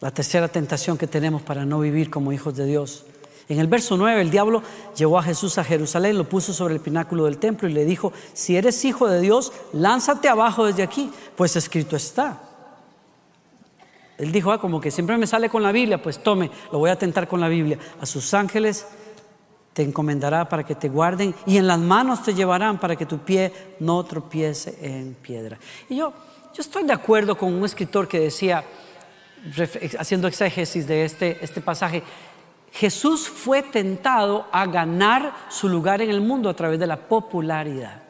La 0.00 0.10
tercera 0.10 0.48
tentación 0.48 0.96
que 0.96 1.06
tenemos 1.06 1.42
para 1.42 1.66
no 1.66 1.80
vivir 1.80 2.08
como 2.08 2.32
hijos 2.32 2.56
de 2.56 2.64
Dios. 2.64 3.04
En 3.50 3.60
el 3.60 3.66
verso 3.66 3.98
9 3.98 4.22
el 4.22 4.30
diablo 4.30 4.62
llevó 4.96 5.18
a 5.18 5.22
Jesús 5.22 5.58
a 5.58 5.64
Jerusalén, 5.64 6.16
lo 6.16 6.26
puso 6.26 6.54
sobre 6.54 6.72
el 6.72 6.80
pináculo 6.80 7.26
del 7.26 7.36
templo 7.36 7.68
y 7.68 7.74
le 7.74 7.84
dijo, 7.84 8.14
si 8.32 8.56
eres 8.56 8.82
hijo 8.86 9.06
de 9.06 9.20
Dios, 9.20 9.52
lánzate 9.74 10.30
abajo 10.30 10.64
desde 10.64 10.82
aquí, 10.82 11.12
pues 11.36 11.54
escrito 11.56 11.96
está. 11.96 12.40
Él 14.16 14.32
dijo, 14.32 14.52
ah, 14.52 14.58
como 14.58 14.80
que 14.80 14.90
siempre 14.90 15.18
me 15.18 15.26
sale 15.26 15.50
con 15.50 15.62
la 15.62 15.70
Biblia, 15.70 16.00
pues 16.00 16.22
tome, 16.22 16.50
lo 16.72 16.78
voy 16.78 16.88
a 16.88 16.96
tentar 16.96 17.28
con 17.28 17.42
la 17.42 17.48
Biblia. 17.48 17.78
A 18.00 18.06
sus 18.06 18.32
ángeles 18.32 18.86
te 19.72 19.82
encomendará 19.82 20.48
para 20.48 20.64
que 20.64 20.74
te 20.74 20.88
guarden 20.88 21.34
y 21.46 21.56
en 21.56 21.66
las 21.66 21.78
manos 21.78 22.22
te 22.22 22.34
llevarán 22.34 22.78
para 22.78 22.96
que 22.96 23.06
tu 23.06 23.18
pie 23.18 23.52
no 23.80 24.04
tropiece 24.04 24.78
en 24.82 25.14
piedra. 25.14 25.58
Y 25.88 25.96
yo, 25.96 26.12
yo 26.54 26.60
estoy 26.60 26.84
de 26.84 26.92
acuerdo 26.92 27.36
con 27.36 27.52
un 27.52 27.64
escritor 27.64 28.06
que 28.06 28.20
decía, 28.20 28.64
haciendo 29.98 30.28
exégesis 30.28 30.86
de 30.86 31.04
este, 31.04 31.38
este 31.42 31.60
pasaje, 31.60 32.02
Jesús 32.72 33.28
fue 33.28 33.62
tentado 33.62 34.46
a 34.50 34.66
ganar 34.66 35.34
su 35.48 35.68
lugar 35.68 36.00
en 36.00 36.10
el 36.10 36.20
mundo 36.20 36.48
a 36.48 36.54
través 36.54 36.78
de 36.78 36.86
la 36.86 36.96
popularidad. 36.96 38.02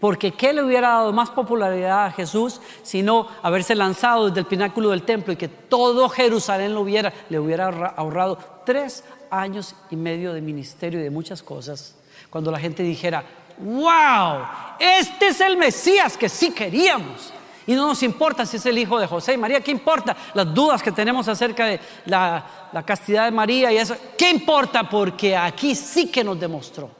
Porque 0.00 0.32
¿qué 0.32 0.52
le 0.52 0.62
hubiera 0.62 0.88
dado 0.88 1.12
más 1.12 1.30
popularidad 1.30 2.04
a 2.04 2.10
Jesús 2.10 2.60
sino 2.82 3.28
haberse 3.42 3.74
lanzado 3.74 4.26
desde 4.28 4.40
el 4.40 4.46
pináculo 4.46 4.90
del 4.90 5.02
templo 5.02 5.32
y 5.32 5.36
que 5.36 5.48
todo 5.48 6.10
Jerusalén 6.10 6.74
lo 6.74 6.82
hubiera, 6.82 7.12
le 7.30 7.38
hubiera 7.38 7.68
ahorrado 7.68 8.38
tres 8.66 9.04
años 9.30 9.74
y 9.90 9.96
medio 9.96 10.32
de 10.32 10.40
ministerio 10.40 11.00
y 11.00 11.02
de 11.02 11.10
muchas 11.10 11.42
cosas, 11.42 11.94
cuando 12.30 12.50
la 12.50 12.58
gente 12.58 12.82
dijera, 12.82 13.24
wow, 13.58 14.46
este 14.78 15.28
es 15.28 15.40
el 15.40 15.56
Mesías 15.56 16.16
que 16.16 16.28
sí 16.28 16.52
queríamos. 16.52 17.32
Y 17.66 17.74
no 17.74 17.88
nos 17.88 18.02
importa 18.04 18.46
si 18.46 18.58
es 18.58 18.66
el 18.66 18.78
hijo 18.78 18.98
de 18.98 19.08
José 19.08 19.34
y 19.34 19.38
María, 19.38 19.60
¿qué 19.60 19.72
importa? 19.72 20.16
Las 20.34 20.54
dudas 20.54 20.82
que 20.82 20.92
tenemos 20.92 21.26
acerca 21.26 21.66
de 21.66 21.80
la, 22.04 22.68
la 22.72 22.82
castidad 22.84 23.24
de 23.24 23.32
María 23.32 23.72
y 23.72 23.78
eso, 23.78 23.96
¿qué 24.16 24.30
importa? 24.30 24.88
Porque 24.88 25.36
aquí 25.36 25.74
sí 25.74 26.08
que 26.08 26.22
nos 26.22 26.38
demostró 26.38 26.90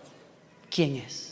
quién 0.68 0.96
es. 0.96 1.25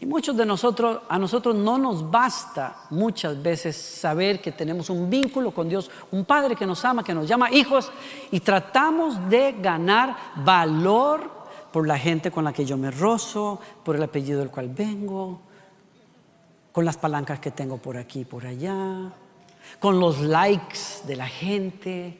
Y 0.00 0.06
muchos 0.06 0.34
de 0.34 0.46
nosotros, 0.46 1.02
a 1.10 1.18
nosotros 1.18 1.54
no 1.54 1.76
nos 1.76 2.10
basta 2.10 2.84
muchas 2.88 3.40
veces 3.42 3.76
saber 3.76 4.40
que 4.40 4.50
tenemos 4.50 4.88
un 4.88 5.10
vínculo 5.10 5.52
con 5.52 5.68
Dios, 5.68 5.90
un 6.10 6.24
Padre 6.24 6.56
que 6.56 6.64
nos 6.64 6.82
ama, 6.86 7.04
que 7.04 7.12
nos 7.12 7.28
llama 7.28 7.50
hijos, 7.52 7.92
y 8.30 8.40
tratamos 8.40 9.28
de 9.28 9.52
ganar 9.60 10.16
valor 10.36 11.30
por 11.70 11.86
la 11.86 11.98
gente 11.98 12.30
con 12.30 12.44
la 12.44 12.52
que 12.54 12.64
yo 12.64 12.78
me 12.78 12.90
rozo, 12.90 13.60
por 13.84 13.94
el 13.94 14.02
apellido 14.02 14.38
del 14.38 14.48
cual 14.48 14.70
vengo, 14.70 15.42
con 16.72 16.86
las 16.86 16.96
palancas 16.96 17.38
que 17.38 17.50
tengo 17.50 17.76
por 17.76 17.98
aquí 17.98 18.20
y 18.20 18.24
por 18.24 18.46
allá, 18.46 19.12
con 19.78 20.00
los 20.00 20.22
likes 20.22 20.78
de 21.06 21.16
la 21.16 21.28
gente, 21.28 22.18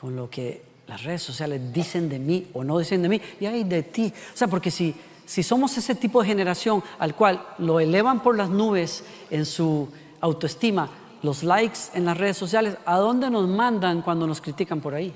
con 0.00 0.16
lo 0.16 0.30
que 0.30 0.75
las 0.86 1.02
redes 1.02 1.22
sociales 1.22 1.60
dicen 1.72 2.08
de 2.08 2.18
mí 2.18 2.48
o 2.52 2.62
no 2.62 2.78
dicen 2.78 3.02
de 3.02 3.08
mí, 3.08 3.20
y 3.40 3.46
hay 3.46 3.64
de 3.64 3.82
ti. 3.82 4.12
O 4.34 4.36
sea, 4.36 4.48
porque 4.48 4.70
si, 4.70 4.94
si 5.24 5.42
somos 5.42 5.76
ese 5.76 5.94
tipo 5.94 6.22
de 6.22 6.28
generación 6.28 6.82
al 6.98 7.14
cual 7.14 7.44
lo 7.58 7.80
elevan 7.80 8.22
por 8.22 8.36
las 8.36 8.48
nubes 8.48 9.04
en 9.30 9.44
su 9.44 9.88
autoestima, 10.20 10.88
los 11.22 11.42
likes 11.42 11.78
en 11.94 12.04
las 12.04 12.16
redes 12.16 12.36
sociales, 12.36 12.76
¿a 12.84 12.98
dónde 12.98 13.30
nos 13.30 13.48
mandan 13.48 14.02
cuando 14.02 14.26
nos 14.26 14.40
critican 14.40 14.80
por 14.80 14.94
ahí? 14.94 15.12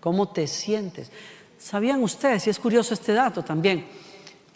¿Cómo 0.00 0.28
te 0.28 0.46
sientes? 0.46 1.10
¿Sabían 1.58 2.02
ustedes, 2.02 2.46
y 2.46 2.50
es 2.50 2.58
curioso 2.58 2.94
este 2.94 3.12
dato 3.12 3.42
también, 3.42 3.86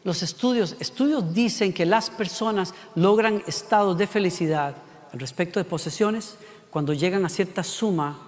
los 0.04 0.22
estudios, 0.22 0.76
estudios 0.78 1.34
dicen 1.34 1.72
que 1.72 1.84
las 1.84 2.08
personas 2.08 2.72
logran 2.94 3.42
estados 3.46 3.98
de 3.98 4.06
felicidad 4.06 4.76
al 5.12 5.18
respecto 5.18 5.60
de 5.60 5.64
posesiones 5.64 6.36
cuando 6.70 6.92
llegan 6.92 7.24
a 7.24 7.28
cierta 7.28 7.62
suma 7.62 8.27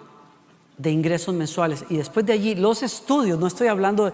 de 0.80 0.90
ingresos 0.90 1.34
mensuales. 1.34 1.84
Y 1.90 1.96
después 1.96 2.24
de 2.24 2.32
allí, 2.32 2.54
los 2.54 2.82
estudios, 2.82 3.38
no 3.38 3.46
estoy 3.46 3.68
hablando 3.68 4.06
de 4.06 4.12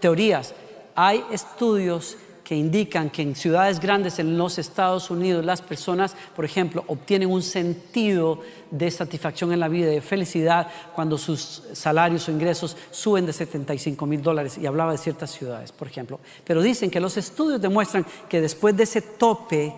teorías, 0.00 0.54
hay 0.94 1.24
estudios 1.32 2.16
que 2.44 2.54
indican 2.54 3.08
que 3.08 3.22
en 3.22 3.34
ciudades 3.34 3.80
grandes 3.80 4.18
en 4.18 4.36
los 4.36 4.58
Estados 4.58 5.10
Unidos 5.10 5.44
las 5.44 5.62
personas, 5.62 6.14
por 6.36 6.44
ejemplo, 6.44 6.84
obtienen 6.88 7.30
un 7.30 7.42
sentido 7.42 8.40
de 8.70 8.90
satisfacción 8.90 9.50
en 9.52 9.60
la 9.60 9.68
vida, 9.68 9.88
de 9.88 10.02
felicidad, 10.02 10.68
cuando 10.94 11.16
sus 11.16 11.62
salarios 11.72 12.28
o 12.28 12.32
ingresos 12.32 12.76
suben 12.90 13.24
de 13.24 13.32
75 13.32 14.06
mil 14.06 14.22
dólares. 14.22 14.58
Y 14.58 14.66
hablaba 14.66 14.92
de 14.92 14.98
ciertas 14.98 15.30
ciudades, 15.30 15.72
por 15.72 15.88
ejemplo. 15.88 16.20
Pero 16.44 16.60
dicen 16.60 16.90
que 16.90 17.00
los 17.00 17.16
estudios 17.16 17.62
demuestran 17.62 18.04
que 18.28 18.42
después 18.42 18.76
de 18.76 18.82
ese 18.82 19.00
tope 19.00 19.74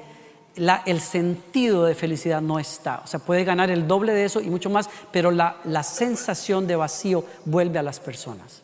el 0.57 1.01
sentido 1.01 1.85
de 1.85 1.95
felicidad 1.95 2.41
no 2.41 2.59
está. 2.59 3.03
O 3.05 3.07
sea, 3.07 3.21
puede 3.21 3.45
ganar 3.45 3.71
el 3.71 3.87
doble 3.87 4.13
de 4.13 4.25
eso 4.25 4.41
y 4.41 4.49
mucho 4.49 4.71
más, 4.71 4.89
pero 5.13 5.31
la, 5.31 5.59
la 5.65 5.83
sensación 5.83 6.67
de 6.67 6.77
vacío 6.77 7.25
vuelve 7.45 7.79
a 7.79 7.83
las 7.83 8.01
personas. 8.01 8.63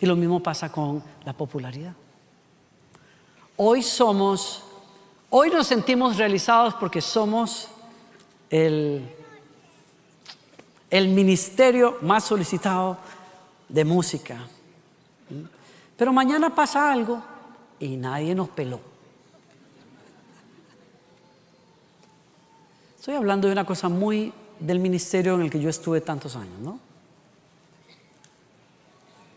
Y 0.00 0.06
lo 0.06 0.16
mismo 0.16 0.42
pasa 0.42 0.70
con 0.70 1.02
la 1.24 1.32
popularidad. 1.32 1.94
Hoy 3.56 3.82
somos, 3.82 4.64
hoy 5.30 5.48
nos 5.50 5.66
sentimos 5.66 6.16
realizados 6.16 6.74
porque 6.74 7.00
somos 7.00 7.68
el, 8.50 9.08
el 10.90 11.08
ministerio 11.08 11.98
más 12.02 12.24
solicitado 12.24 12.98
de 13.68 13.84
música. 13.84 14.38
Pero 15.96 16.12
mañana 16.12 16.54
pasa 16.54 16.92
algo 16.92 17.22
y 17.78 17.96
nadie 17.96 18.34
nos 18.34 18.48
peló. 18.50 18.93
Estoy 23.04 23.16
hablando 23.16 23.48
de 23.48 23.52
una 23.52 23.66
cosa 23.66 23.90
muy 23.90 24.32
del 24.58 24.78
ministerio 24.78 25.34
en 25.34 25.42
el 25.42 25.50
que 25.50 25.60
yo 25.60 25.68
estuve 25.68 26.00
tantos 26.00 26.36
años, 26.36 26.58
¿no? 26.58 26.80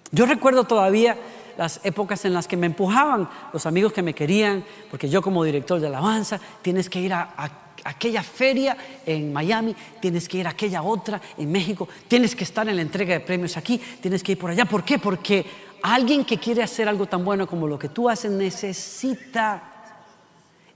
Yo 0.09 0.25
recuerdo 0.25 0.63
todavía 0.63 1.17
las 1.57 1.81
épocas 1.83 2.23
en 2.23 2.33
las 2.33 2.47
que 2.47 2.55
me 2.55 2.67
empujaban 2.67 3.27
los 3.51 3.65
amigos 3.65 3.91
que 3.91 4.01
me 4.01 4.15
querían, 4.15 4.63
porque 4.89 5.09
yo 5.09 5.21
como 5.21 5.43
director 5.43 5.81
de 5.81 5.87
alabanza, 5.87 6.39
tienes 6.61 6.89
que 6.89 7.01
ir 7.01 7.11
a, 7.11 7.35
aquella 7.83 8.23
feria 8.23 8.77
en 9.05 9.33
Miami, 9.33 9.75
tienes 9.99 10.29
que 10.29 10.37
ir 10.37 10.47
a 10.47 10.51
aquella 10.51 10.81
otra 10.81 11.19
en 11.37 11.51
México, 11.51 11.89
tienes 12.07 12.37
que 12.37 12.45
estar 12.45 12.69
en 12.69 12.77
la 12.77 12.81
entrega 12.83 13.15
de 13.15 13.19
premios 13.19 13.57
aquí, 13.57 13.81
tienes 13.99 14.23
que 14.23 14.31
ir 14.31 14.39
por 14.39 14.49
allá. 14.49 14.63
¿Por 14.63 14.85
qué? 14.85 14.97
Porque 14.97 15.45
alguien 15.83 16.23
que 16.23 16.37
quiere 16.37 16.63
hacer 16.63 16.87
algo 16.87 17.05
tan 17.05 17.25
bueno 17.25 17.45
como 17.45 17.67
lo 17.67 17.77
que 17.77 17.89
tú 17.89 18.07
haces 18.07 18.31
necesita 18.31 19.61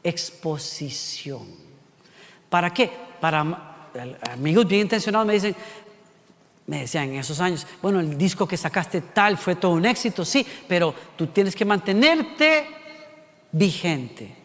exposición. 0.04 1.70
¿Para 2.51 2.73
qué? 2.73 2.91
Para 3.21 3.39
amigos 4.29 4.67
bien 4.67 4.81
intencionados 4.81 5.25
me 5.25 5.35
dicen, 5.35 5.55
me 6.67 6.81
decían 6.81 7.05
en 7.05 7.15
esos 7.15 7.39
años, 7.39 7.65
bueno, 7.81 8.01
el 8.01 8.17
disco 8.17 8.45
que 8.45 8.57
sacaste 8.57 8.99
tal 8.99 9.37
fue 9.37 9.55
todo 9.55 9.71
un 9.71 9.85
éxito, 9.85 10.25
sí, 10.25 10.45
pero 10.67 10.93
tú 11.15 11.27
tienes 11.27 11.55
que 11.55 11.63
mantenerte 11.63 12.67
vigente. 13.53 14.35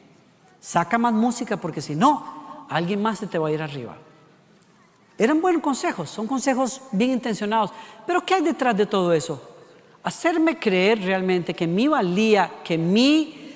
Saca 0.60 0.98
más 0.98 1.12
música 1.12 1.56
porque 1.56 1.80
si 1.80 1.96
no, 1.96 2.68
alguien 2.70 3.02
más 3.02 3.18
se 3.18 3.26
te 3.26 3.38
va 3.38 3.48
a 3.48 3.50
ir 3.50 3.60
arriba. 3.60 3.96
Eran 5.18 5.40
buenos 5.40 5.60
consejos, 5.60 6.08
son 6.08 6.28
consejos 6.28 6.82
bien 6.92 7.10
intencionados, 7.10 7.72
pero 8.06 8.24
¿qué 8.24 8.34
hay 8.34 8.42
detrás 8.42 8.76
de 8.76 8.86
todo 8.86 9.12
eso? 9.12 9.56
Hacerme 10.04 10.60
creer 10.60 11.02
realmente 11.02 11.54
que 11.54 11.66
mi 11.66 11.88
valía, 11.88 12.52
que 12.62 12.78
mi, 12.78 13.52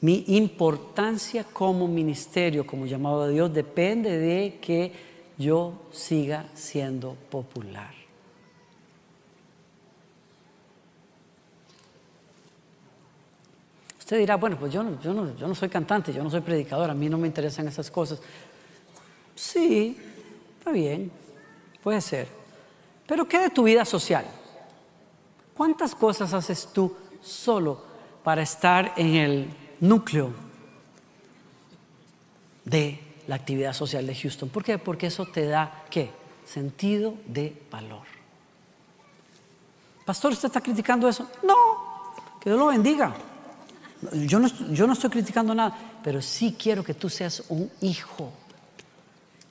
mi 0.00 0.24
importancia 0.28 1.44
como 1.44 1.88
ministerio, 1.88 2.66
como 2.66 2.86
llamado 2.86 3.26
de 3.26 3.34
Dios, 3.34 3.52
depende 3.52 4.16
de 4.16 4.58
que 4.60 4.92
yo 5.36 5.74
siga 5.90 6.46
siendo 6.54 7.14
popular. 7.30 7.94
Usted 13.98 14.18
dirá, 14.18 14.36
bueno, 14.36 14.56
pues 14.58 14.72
yo 14.72 14.82
no 14.82 15.54
soy 15.54 15.68
cantante, 15.68 16.12
yo 16.12 16.22
no 16.22 16.30
soy 16.30 16.40
predicador, 16.40 16.88
a 16.88 16.94
mí 16.94 17.08
no 17.08 17.18
me 17.18 17.26
interesan 17.26 17.68
esas 17.68 17.90
cosas. 17.90 18.20
Sí, 19.34 19.98
está 20.58 20.72
bien, 20.72 21.10
puede 21.82 22.00
ser. 22.00 22.26
Pero 23.06 23.28
¿qué 23.28 23.38
de 23.38 23.50
tu 23.50 23.64
vida 23.64 23.84
social? 23.84 24.24
¿Cuántas 25.54 25.94
cosas 25.94 26.32
haces 26.32 26.68
tú 26.72 26.94
solo 27.20 27.82
para 28.22 28.42
estar 28.42 28.94
en 28.96 29.14
el 29.14 29.48
núcleo 29.80 30.32
de 32.64 33.00
la 33.26 33.36
actividad 33.36 33.72
social 33.72 34.06
de 34.06 34.14
Houston. 34.14 34.48
¿Por 34.48 34.64
qué? 34.64 34.78
Porque 34.78 35.06
eso 35.06 35.26
te 35.26 35.46
da, 35.46 35.84
¿qué? 35.90 36.10
Sentido 36.44 37.14
de 37.26 37.62
valor. 37.70 38.06
Pastor, 40.04 40.32
¿usted 40.32 40.48
está 40.48 40.60
criticando 40.60 41.08
eso? 41.08 41.28
No, 41.46 41.54
que 42.40 42.48
Dios 42.48 42.58
lo 42.58 42.66
bendiga. 42.66 43.14
Yo 44.26 44.38
no, 44.38 44.48
yo 44.72 44.86
no 44.86 44.92
estoy 44.94 45.10
criticando 45.10 45.54
nada, 45.54 45.76
pero 46.02 46.22
sí 46.22 46.56
quiero 46.58 46.82
que 46.82 46.94
tú 46.94 47.10
seas 47.10 47.42
un 47.48 47.70
hijo, 47.82 48.32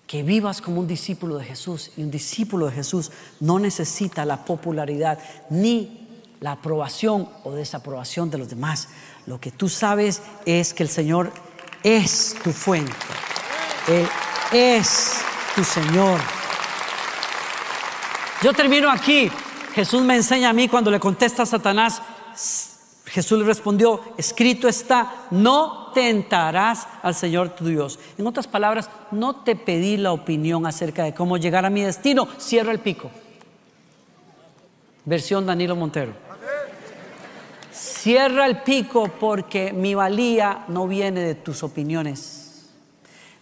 que 0.08 0.24
vivas 0.24 0.62
como 0.62 0.80
un 0.80 0.88
discípulo 0.88 1.38
de 1.38 1.46
Jesús. 1.46 1.92
Y 1.98 2.02
un 2.02 2.10
discípulo 2.10 2.68
de 2.68 2.72
Jesús 2.72 3.12
no 3.40 3.60
necesita 3.60 4.26
la 4.26 4.46
popularidad 4.46 5.20
ni 5.50 6.08
la 6.40 6.54
aprobación 6.54 7.30
o 7.44 7.52
desaprobación 7.52 8.32
de 8.32 8.38
los 8.38 8.50
demás. 8.50 8.90
Lo 9.28 9.40
que 9.40 9.52
tú 9.52 9.68
sabes 9.68 10.22
es 10.46 10.74
que 10.74 10.84
el 10.84 10.90
Señor 10.90 11.32
es 11.84 12.36
tu 12.44 12.52
fuente. 12.54 12.94
Él 13.88 14.08
es 14.54 15.22
tu 15.54 15.63
Señor. 15.63 16.20
Yo 18.42 18.54
termino 18.54 18.90
aquí. 18.90 19.30
Jesús 19.76 20.02
me 20.02 20.16
enseña 20.16 20.50
a 20.50 20.54
mí 20.54 20.68
cuando 20.70 20.90
le 20.90 21.00
contesta 21.00 21.44
a 21.44 21.46
Satanás, 21.46 22.02
Jesús 23.06 23.38
le 23.38 23.46
respondió, 23.46 24.02
escrito 24.18 24.68
está, 24.68 25.28
no 25.30 25.92
tentarás 25.94 26.88
al 27.04 27.13
Señor 27.13 27.50
tu 27.50 27.68
Dios. 27.68 28.00
En 28.18 28.26
otras 28.26 28.48
palabras, 28.48 28.90
no 29.12 29.36
te 29.36 29.56
pedí 29.56 29.98
la 29.98 30.13
opinión 30.13 30.66
acerca 30.66 31.04
de 31.04 31.13
cómo 31.13 31.38
llegar 31.38 31.66
a 31.66 31.70
mi 31.70 31.84
destino, 31.84 32.28
cierra 32.38 32.72
el 32.72 32.80
pico. 32.80 33.12
Versión 35.06 35.46
Danilo 35.46 35.76
Montero. 35.76 36.27
Cierra 38.08 38.46
el 38.46 38.60
pico 38.60 39.10
porque 39.20 39.74
mi 39.74 39.93
valía 39.93 40.63
no 40.70 40.88
viene 40.88 41.20
de 41.20 41.36
tus 41.36 41.62
opiniones. 41.62 42.70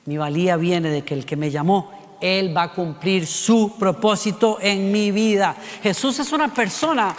Mi 0.05 0.17
valía 0.17 0.57
viene 0.57 0.89
de 0.89 1.03
que 1.03 1.13
el 1.13 1.23
que 1.23 1.35
me 1.35 1.51
llamó, 1.51 2.17
Él 2.19 2.57
va 2.57 2.63
a 2.63 2.73
cumplir 2.73 3.27
su 3.27 3.75
propósito 3.77 4.57
en 4.59 4.91
mi 4.91 5.11
vida. 5.11 5.55
Jesús 5.83 6.17
es 6.17 6.31
una 6.31 6.51
persona, 6.51 7.15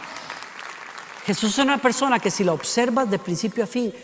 Jesús 1.24 1.56
es 1.56 1.64
una 1.64 1.78
persona 1.78 2.18
que 2.18 2.32
si 2.32 2.42
la 2.42 2.52
observas 2.52 3.08
de 3.08 3.20
principio 3.20 3.62
a 3.62 3.68
fin, 3.68 3.94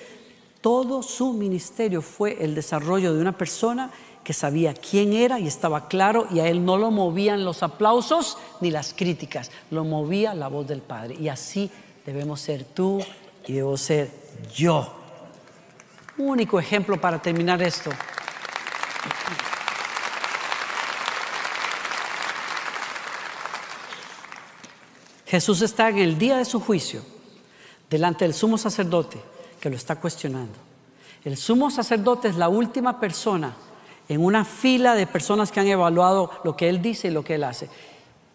todo 0.60 1.02
su 1.02 1.32
ministerio 1.32 2.00
fue 2.00 2.36
el 2.44 2.54
desarrollo 2.54 3.12
de 3.12 3.20
una 3.20 3.36
persona 3.36 3.90
que 4.22 4.34
sabía 4.34 4.72
quién 4.72 5.14
era 5.14 5.40
y 5.40 5.48
estaba 5.48 5.88
claro 5.88 6.28
y 6.30 6.38
a 6.38 6.46
él 6.46 6.64
no 6.64 6.78
lo 6.78 6.92
movían 6.92 7.44
los 7.44 7.64
aplausos 7.64 8.38
ni 8.60 8.70
las 8.70 8.94
críticas, 8.94 9.50
lo 9.72 9.82
movía 9.82 10.32
la 10.32 10.46
voz 10.46 10.68
del 10.68 10.80
Padre. 10.80 11.16
Y 11.18 11.26
así 11.26 11.72
debemos 12.06 12.40
ser 12.40 12.62
tú 12.62 13.00
y 13.46 13.54
debo 13.54 13.76
ser 13.76 14.10
yo. 14.54 14.92
Único 16.18 16.60
ejemplo 16.60 17.00
para 17.00 17.20
terminar 17.20 17.62
esto. 17.62 17.90
Jesús 25.26 25.62
está 25.62 25.88
en 25.88 25.98
el 25.98 26.18
día 26.18 26.36
de 26.36 26.44
su 26.44 26.60
juicio 26.60 27.02
delante 27.88 28.26
del 28.26 28.34
sumo 28.34 28.58
sacerdote 28.58 29.18
que 29.58 29.70
lo 29.70 29.76
está 29.76 29.96
cuestionando. 29.96 30.58
El 31.24 31.38
sumo 31.38 31.70
sacerdote 31.70 32.28
es 32.28 32.36
la 32.36 32.48
última 32.48 33.00
persona 33.00 33.54
en 34.08 34.22
una 34.22 34.44
fila 34.44 34.94
de 34.94 35.06
personas 35.06 35.50
que 35.50 35.60
han 35.60 35.68
evaluado 35.68 36.30
lo 36.44 36.54
que 36.54 36.68
él 36.68 36.82
dice 36.82 37.08
y 37.08 37.12
lo 37.12 37.24
que 37.24 37.36
él 37.36 37.44
hace. 37.44 37.70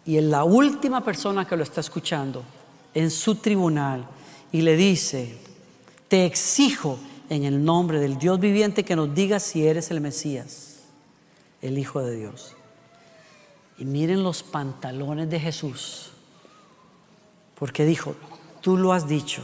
Y 0.06 0.16
es 0.16 0.24
la 0.24 0.42
última 0.42 1.04
persona 1.04 1.46
que 1.46 1.56
lo 1.56 1.62
está 1.62 1.80
escuchando 1.80 2.42
en 2.94 3.10
su 3.10 3.36
tribunal 3.36 4.04
y 4.52 4.62
le 4.62 4.76
dice, 4.76 5.36
te 6.08 6.24
exijo 6.24 6.98
en 7.28 7.44
el 7.44 7.64
nombre 7.64 8.00
del 8.00 8.18
Dios 8.18 8.40
viviente 8.40 8.84
que 8.84 8.96
nos 8.96 9.14
digas 9.14 9.42
si 9.42 9.66
eres 9.66 9.90
el 9.90 10.00
Mesías, 10.00 10.80
el 11.60 11.78
Hijo 11.78 12.00
de 12.00 12.16
Dios. 12.16 12.54
Y 13.78 13.84
miren 13.84 14.22
los 14.22 14.42
pantalones 14.42 15.30
de 15.30 15.38
Jesús 15.38 16.12
porque 17.58 17.84
dijo, 17.84 18.14
tú 18.60 18.76
lo 18.76 18.92
has 18.92 19.08
dicho, 19.08 19.42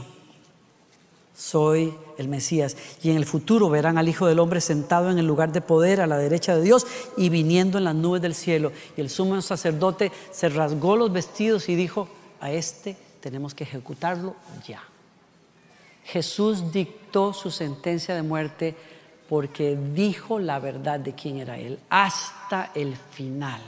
soy 1.37 1.95
el 2.17 2.29
Mesías. 2.29 2.77
Y 3.03 3.11
en 3.11 3.17
el 3.17 3.27
futuro 3.27 3.69
verán 3.69 3.99
al 3.99 4.09
Hijo 4.09 4.27
del 4.27 4.39
Hombre 4.39 4.61
sentado 4.61 5.11
en 5.11 5.19
el 5.19 5.27
lugar 5.27 5.53
de 5.53 5.61
poder 5.61 6.01
a 6.01 6.07
la 6.07 6.17
derecha 6.17 6.57
de 6.57 6.63
Dios 6.63 6.87
y 7.17 7.29
viniendo 7.29 7.79
en 7.79 7.85
las 7.85 7.95
nubes 7.95 8.23
del 8.23 8.35
cielo. 8.35 8.73
Y 8.97 9.01
el 9.01 9.11
sumo 9.11 9.41
sacerdote 9.43 10.13
se 10.31 10.49
rasgó 10.49 10.97
los 10.97 11.13
vestidos 11.13 11.69
y 11.69 11.75
dijo, 11.75 12.09
a 12.41 12.53
este 12.53 12.97
tenemos 13.21 13.55
que 13.55 13.65
ejecutarlo 13.65 14.37
ya. 14.67 14.83
Jesús 16.05 16.73
dictó 16.73 17.33
su 17.33 17.51
sentencia 17.51 18.15
de 18.15 18.23
muerte 18.23 18.77
porque 19.29 19.77
dijo 19.77 20.39
la 20.39 20.59
verdad 20.59 21.01
de 21.01 21.15
quién 21.15 21.39
era 21.39 21.59
Él 21.59 21.79
hasta 21.89 22.71
el 22.75 22.97
final. 22.97 23.61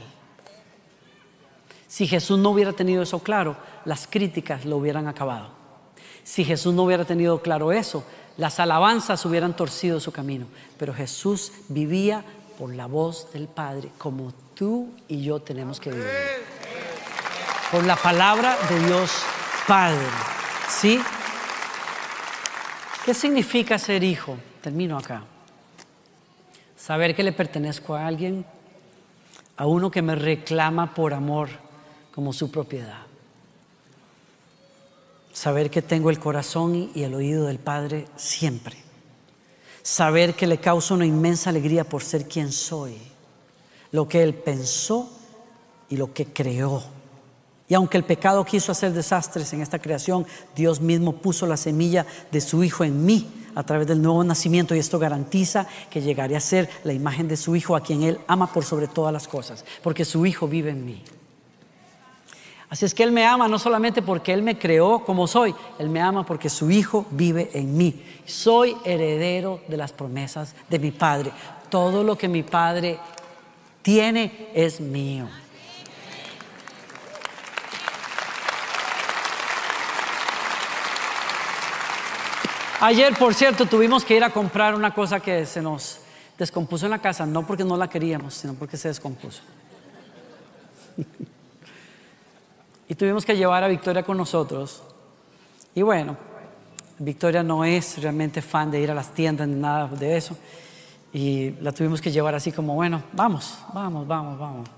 Si 1.89 2.07
Jesús 2.07 2.39
no 2.39 2.51
hubiera 2.51 2.73
tenido 2.73 3.03
eso 3.03 3.21
claro, 3.21 3.57
las 3.85 4.07
críticas 4.07 4.65
lo 4.65 4.77
hubieran 4.77 5.09
acabado. 5.09 5.49
Si 6.25 6.45
Jesús 6.45 6.75
no 6.75 6.83
hubiera 6.83 7.05
tenido 7.05 7.41
claro 7.41 7.73
eso, 7.73 8.05
las 8.37 8.61
alabanzas 8.61 9.25
hubieran 9.25 9.57
torcido 9.57 9.99
su 10.01 10.13
camino. 10.13 10.47
Pero 10.77 10.93
Jesús 10.93 11.53
vivía 11.69 12.23
por 12.59 12.75
la 12.75 12.87
voz 12.87 13.33
del 13.33 13.49
Padre, 13.49 13.91
como 13.97 14.33
tú 14.55 14.91
y 15.09 15.23
yo 15.23 15.41
tenemos 15.41 15.81
que 15.81 15.91
vivir. 15.91 16.07
Por 17.71 17.85
la 17.85 17.97
palabra 17.97 18.59
de 18.69 18.87
Dios 18.87 19.11
Padre. 19.67 20.07
¿Sí? 20.69 21.01
¿Qué 23.07 23.15
significa 23.15 23.79
ser 23.79 24.03
hijo? 24.03 24.37
Termino 24.61 24.99
acá. 24.99 25.23
Saber 26.77 27.15
que 27.15 27.23
le 27.23 27.31
pertenezco 27.31 27.95
a 27.95 28.05
alguien, 28.05 28.45
a 29.57 29.65
uno 29.65 29.93
que 29.93 30.03
me 30.03 30.17
reclama 30.17 30.93
por 30.93 31.15
amor 31.15 31.49
como 32.13 32.33
su 32.33 32.51
propiedad. 32.51 33.03
Saber 35.33 35.71
que 35.71 35.83
tengo 35.83 36.11
el 36.11 36.19
corazón 36.19 36.91
y 36.97 37.05
el 37.05 37.15
oído 37.15 37.47
del 37.47 37.61
Padre 37.61 38.09
siempre. 38.17 38.77
saber 39.85 40.35
que 40.35 40.49
le 40.49 40.59
causa 40.59 40.95
una 40.95 41.07
inmensa 41.07 41.51
alegría 41.51 41.85
por 41.85 42.03
ser 42.03 42.27
quien 42.27 42.51
soy, 42.51 42.99
lo 43.93 44.09
que 44.09 44.21
Él 44.25 44.35
pensó 44.35 45.09
y 45.89 45.97
lo 45.97 46.13
que 46.13 46.27
creó. 46.27 46.96
Y 47.69 47.75
aunque 47.75 47.97
el 47.97 48.05
pecado 48.05 48.45
quiso 48.45 48.73
hacer 48.73 48.93
desastres 48.93 49.53
en 49.53 49.61
esta 49.61 49.79
creación, 49.79 50.27
Dios 50.55 50.81
mismo 50.81 51.13
puso 51.17 51.47
la 51.47 51.57
semilla 51.57 52.07
de 52.31 52.41
su 52.41 52.63
Hijo 52.63 52.85
en 52.85 53.05
mí 53.05 53.29
a 53.57 53.63
través 53.65 53.87
del 53.89 54.03
nuevo 54.03 54.23
nacimiento 54.23 54.75
y 54.75 54.79
esto 54.79 54.99
garantiza 54.99 55.67
que 55.91 56.03
llegaré 56.03 56.37
a 56.37 56.41
ser 56.41 56.69
la 56.85 56.93
imagen 56.93 57.27
de 57.27 57.37
su 57.37 57.57
Hijo 57.57 57.75
a 57.75 57.81
quien 57.81 58.03
Él 58.03 58.21
ama 58.29 58.53
por 58.53 58.65
sobre 58.65 58.87
todas 58.87 59.13
las 59.13 59.27
cosas, 59.27 59.65
porque 59.83 60.05
su 60.05 60.25
Hijo 60.27 60.47
vive 60.47 60.71
en 60.71 60.85
mí. 60.85 61.03
Así 62.69 62.85
es 62.85 62.95
que 62.95 63.03
Él 63.03 63.13
me 63.13 63.25
ama 63.25 63.49
no 63.49 63.59
solamente 63.59 64.03
porque 64.03 64.33
Él 64.33 64.43
me 64.43 64.59
creó 64.59 65.05
como 65.05 65.27
soy, 65.27 65.55
Él 65.79 65.89
me 65.89 66.01
ama 66.01 66.27
porque 66.27 66.51
su 66.51 66.71
Hijo 66.71 67.07
vive 67.11 67.51
en 67.55 67.77
mí. 67.77 68.03
Soy 68.27 68.77
heredero 68.85 69.61
de 69.69 69.77
las 69.77 69.93
promesas 69.93 70.55
de 70.69 70.79
mi 70.79 70.91
Padre. 70.91 71.33
Todo 71.71 72.05
lo 72.05 72.17
que 72.19 72.29
mi 72.29 72.43
Padre 72.43 72.99
tiene 73.83 74.51
es 74.53 74.81
mío. 74.81 75.29
Ayer, 82.81 83.15
por 83.15 83.33
cierto, 83.33 83.65
tuvimos 83.67 84.05
que 84.05 84.17
ir 84.17 84.23
a 84.23 84.31
comprar 84.31 84.75
una 84.75 84.93
cosa 84.93 85.19
que 85.21 85.47
se 85.47 85.63
nos 85.63 86.01
descompuso 86.37 86.85
en 86.85 86.91
la 86.91 86.99
casa, 86.99 87.25
no 87.25 87.47
porque 87.47 87.65
no 87.65 87.77
la 87.77 87.89
queríamos, 87.89 88.35
sino 88.35 88.53
porque 88.55 88.77
se 88.77 88.89
descompuso. 88.89 89.43
Y 92.89 92.95
tuvimos 92.95 93.25
que 93.25 93.37
llevar 93.37 93.65
a 93.65 93.69
Victoria 93.69 94.03
con 94.03 94.17
nosotros. 94.17 94.83
Y 95.75 95.83
bueno, 95.83 96.17
Victoria 96.99 97.43
no 97.43 97.65
es 97.65 98.01
realmente 98.01 98.41
fan 98.41 98.71
de 98.71 98.81
ir 98.81 98.91
a 98.91 98.95
las 98.95 99.13
tiendas 99.13 99.49
ni 99.49 99.57
nada 99.57 99.89
de 99.89 100.17
eso. 100.17 100.37
Y 101.13 101.51
la 101.63 101.73
tuvimos 101.73 102.01
que 102.01 102.13
llevar 102.13 102.35
así 102.35 102.53
como, 102.53 102.75
bueno, 102.75 103.03
vamos, 103.13 103.59
vamos, 103.73 104.07
vamos, 104.07 104.39
vamos. 104.39 104.69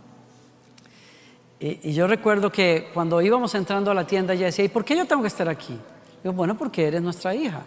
Y, 1.60 1.92
yo 1.92 2.06
recuerdo 2.06 2.50
que 2.50 2.90
cuando 2.94 3.20
íbamos 3.20 3.54
entrando 3.54 3.90
a 3.90 3.94
la 3.94 4.06
tienda 4.06 4.32
ella 4.32 4.46
decía, 4.46 4.64
¿y 4.64 4.68
por 4.68 4.84
qué 4.84 4.96
yo 4.96 5.04
tengo 5.04 5.20
que 5.20 5.28
estar 5.28 5.48
aquí? 5.48 5.78
Digo, 6.22 6.32
bueno, 6.32 6.56
porque 6.56 6.86
eres 6.86 7.02
nuestra 7.02 7.34
hija. 7.34 7.62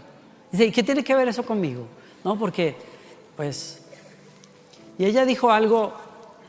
Dice, 0.51 0.65
¿y 0.65 0.71
qué 0.71 0.83
tiene 0.83 1.03
que 1.03 1.15
ver 1.15 1.27
eso 1.27 1.43
conmigo? 1.43 1.85
No, 2.23 2.37
porque, 2.37 2.75
pues, 3.35 3.81
y 4.97 5.05
ella 5.05 5.25
dijo 5.25 5.49
algo, 5.51 5.93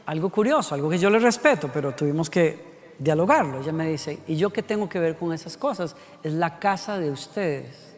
algo 0.07 0.29
curioso, 0.31 0.75
algo 0.75 0.91
que 0.91 0.99
yo 0.99 1.09
le 1.09 1.19
respeto, 1.19 1.71
pero 1.73 1.95
tuvimos 1.95 2.29
que 2.29 2.73
dialogarlo. 2.99 3.61
Ella 3.61 3.73
me 3.73 3.89
dice, 3.89 4.19
¿y 4.27 4.37
yo 4.37 4.51
qué 4.51 4.63
tengo 4.63 4.89
que 4.89 4.99
ver 4.99 5.17
con 5.17 5.33
esas 5.33 5.57
cosas? 5.57 5.97
Es 6.23 6.33
la 6.33 6.59
casa 6.59 6.99
de 6.99 7.11
ustedes. 7.11 7.95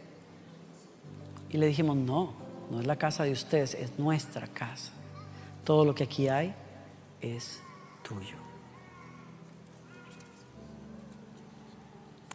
Y 1.50 1.56
le 1.56 1.66
dijimos, 1.66 1.96
no, 1.96 2.32
no 2.70 2.80
es 2.80 2.86
la 2.86 2.96
casa 2.96 3.24
de 3.24 3.32
ustedes, 3.32 3.74
es 3.74 3.98
nuestra 3.98 4.46
casa. 4.48 4.92
Todo 5.64 5.84
lo 5.84 5.94
que 5.94 6.04
aquí 6.04 6.28
hay 6.28 6.54
es 7.20 7.60
tuyo. 8.02 8.36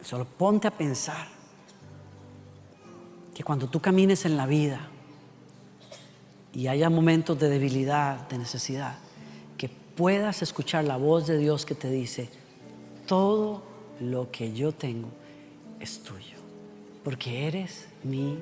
Solo 0.03 0.25
ponte 0.25 0.67
a 0.67 0.71
pensar 0.71 1.38
que 3.39 3.43
cuando 3.45 3.69
tú 3.69 3.79
camines 3.79 4.25
en 4.25 4.35
la 4.35 4.45
vida 4.45 4.89
y 6.51 6.67
haya 6.67 6.89
momentos 6.89 7.39
de 7.39 7.47
debilidad, 7.47 8.27
de 8.27 8.37
necesidad, 8.37 8.97
que 9.57 9.69
puedas 9.69 10.41
escuchar 10.41 10.83
la 10.83 10.97
voz 10.97 11.25
de 11.25 11.37
Dios 11.37 11.65
que 11.65 11.73
te 11.73 11.89
dice, 11.89 12.27
todo 13.07 13.63
lo 14.01 14.29
que 14.29 14.51
yo 14.51 14.73
tengo 14.73 15.07
es 15.79 16.03
tuyo, 16.03 16.35
porque 17.01 17.47
eres 17.47 17.87
mi 18.03 18.39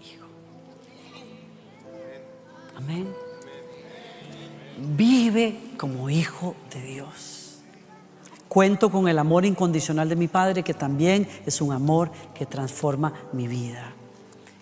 hijo. 0.00 0.26
Amén. 2.76 3.08
Vive 4.96 5.58
como 5.76 6.08
hijo 6.08 6.54
de 6.72 6.80
Dios. 6.80 7.37
Cuento 8.48 8.90
con 8.90 9.08
el 9.08 9.18
amor 9.18 9.44
incondicional 9.44 10.08
de 10.08 10.16
mi 10.16 10.28
Padre, 10.28 10.62
que 10.62 10.74
también 10.74 11.28
es 11.44 11.60
un 11.60 11.72
amor 11.72 12.10
que 12.34 12.46
transforma 12.46 13.12
mi 13.32 13.46
vida. 13.46 13.92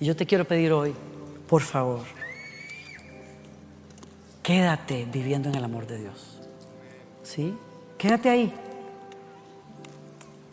Y 0.00 0.06
yo 0.06 0.16
te 0.16 0.26
quiero 0.26 0.44
pedir 0.44 0.72
hoy, 0.72 0.92
por 1.48 1.62
favor, 1.62 2.00
quédate 4.42 5.06
viviendo 5.10 5.48
en 5.48 5.54
el 5.54 5.64
amor 5.64 5.86
de 5.86 5.98
Dios. 5.98 6.38
¿Sí? 7.22 7.54
Quédate 7.96 8.28
ahí. 8.28 8.52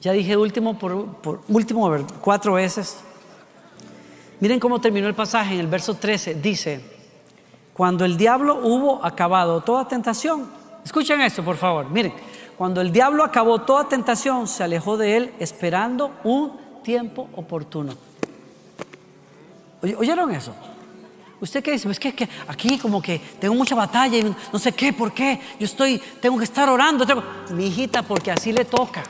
Ya 0.01 0.11
dije 0.11 0.35
último 0.37 0.77
por, 0.77 1.41
último 1.47 1.89
cuatro 2.21 2.53
veces. 2.53 2.97
Miren 4.39 4.59
cómo 4.59 4.81
terminó 4.81 5.07
el 5.07 5.15
pasaje 5.15 5.53
en 5.53 5.61
el 5.61 5.67
verso 5.67 5.95
13. 5.95 6.35
Dice, 6.35 6.81
cuando 7.73 8.03
el 8.03 8.17
diablo 8.17 8.59
hubo 8.63 9.03
acabado 9.03 9.61
toda 9.61 9.87
tentación, 9.87 10.49
escuchen 10.83 11.21
esto 11.21 11.43
por 11.43 11.55
favor, 11.55 11.89
miren, 11.89 12.13
cuando 12.57 12.81
el 12.81 12.91
diablo 12.91 13.23
acabó 13.23 13.61
toda 13.61 13.87
tentación, 13.87 14.47
se 14.47 14.63
alejó 14.63 14.97
de 14.97 15.17
él 15.17 15.33
esperando 15.39 16.11
un 16.23 16.59
tiempo 16.83 17.29
oportuno. 17.35 17.95
¿Oyeron 19.97 20.31
eso? 20.31 20.53
¿Usted 21.41 21.61
qué 21.61 21.71
dice? 21.71 21.89
Es 21.91 21.99
que, 21.99 22.15
que, 22.15 22.29
aquí 22.47 22.77
como 22.77 23.01
que 23.01 23.19
tengo 23.39 23.53
mucha 23.53 23.75
batalla 23.75 24.17
y 24.17 24.35
no 24.53 24.59
sé 24.59 24.71
qué, 24.71 24.93
por 24.93 25.11
qué. 25.11 25.39
Yo 25.59 25.65
estoy, 25.65 26.01
tengo 26.21 26.37
que 26.37 26.45
estar 26.45 26.69
orando. 26.69 27.05
Mi 27.49 27.67
hijita, 27.67 28.01
porque 28.01 28.31
así 28.31 28.53
le 28.53 28.63
toca. 28.63 29.03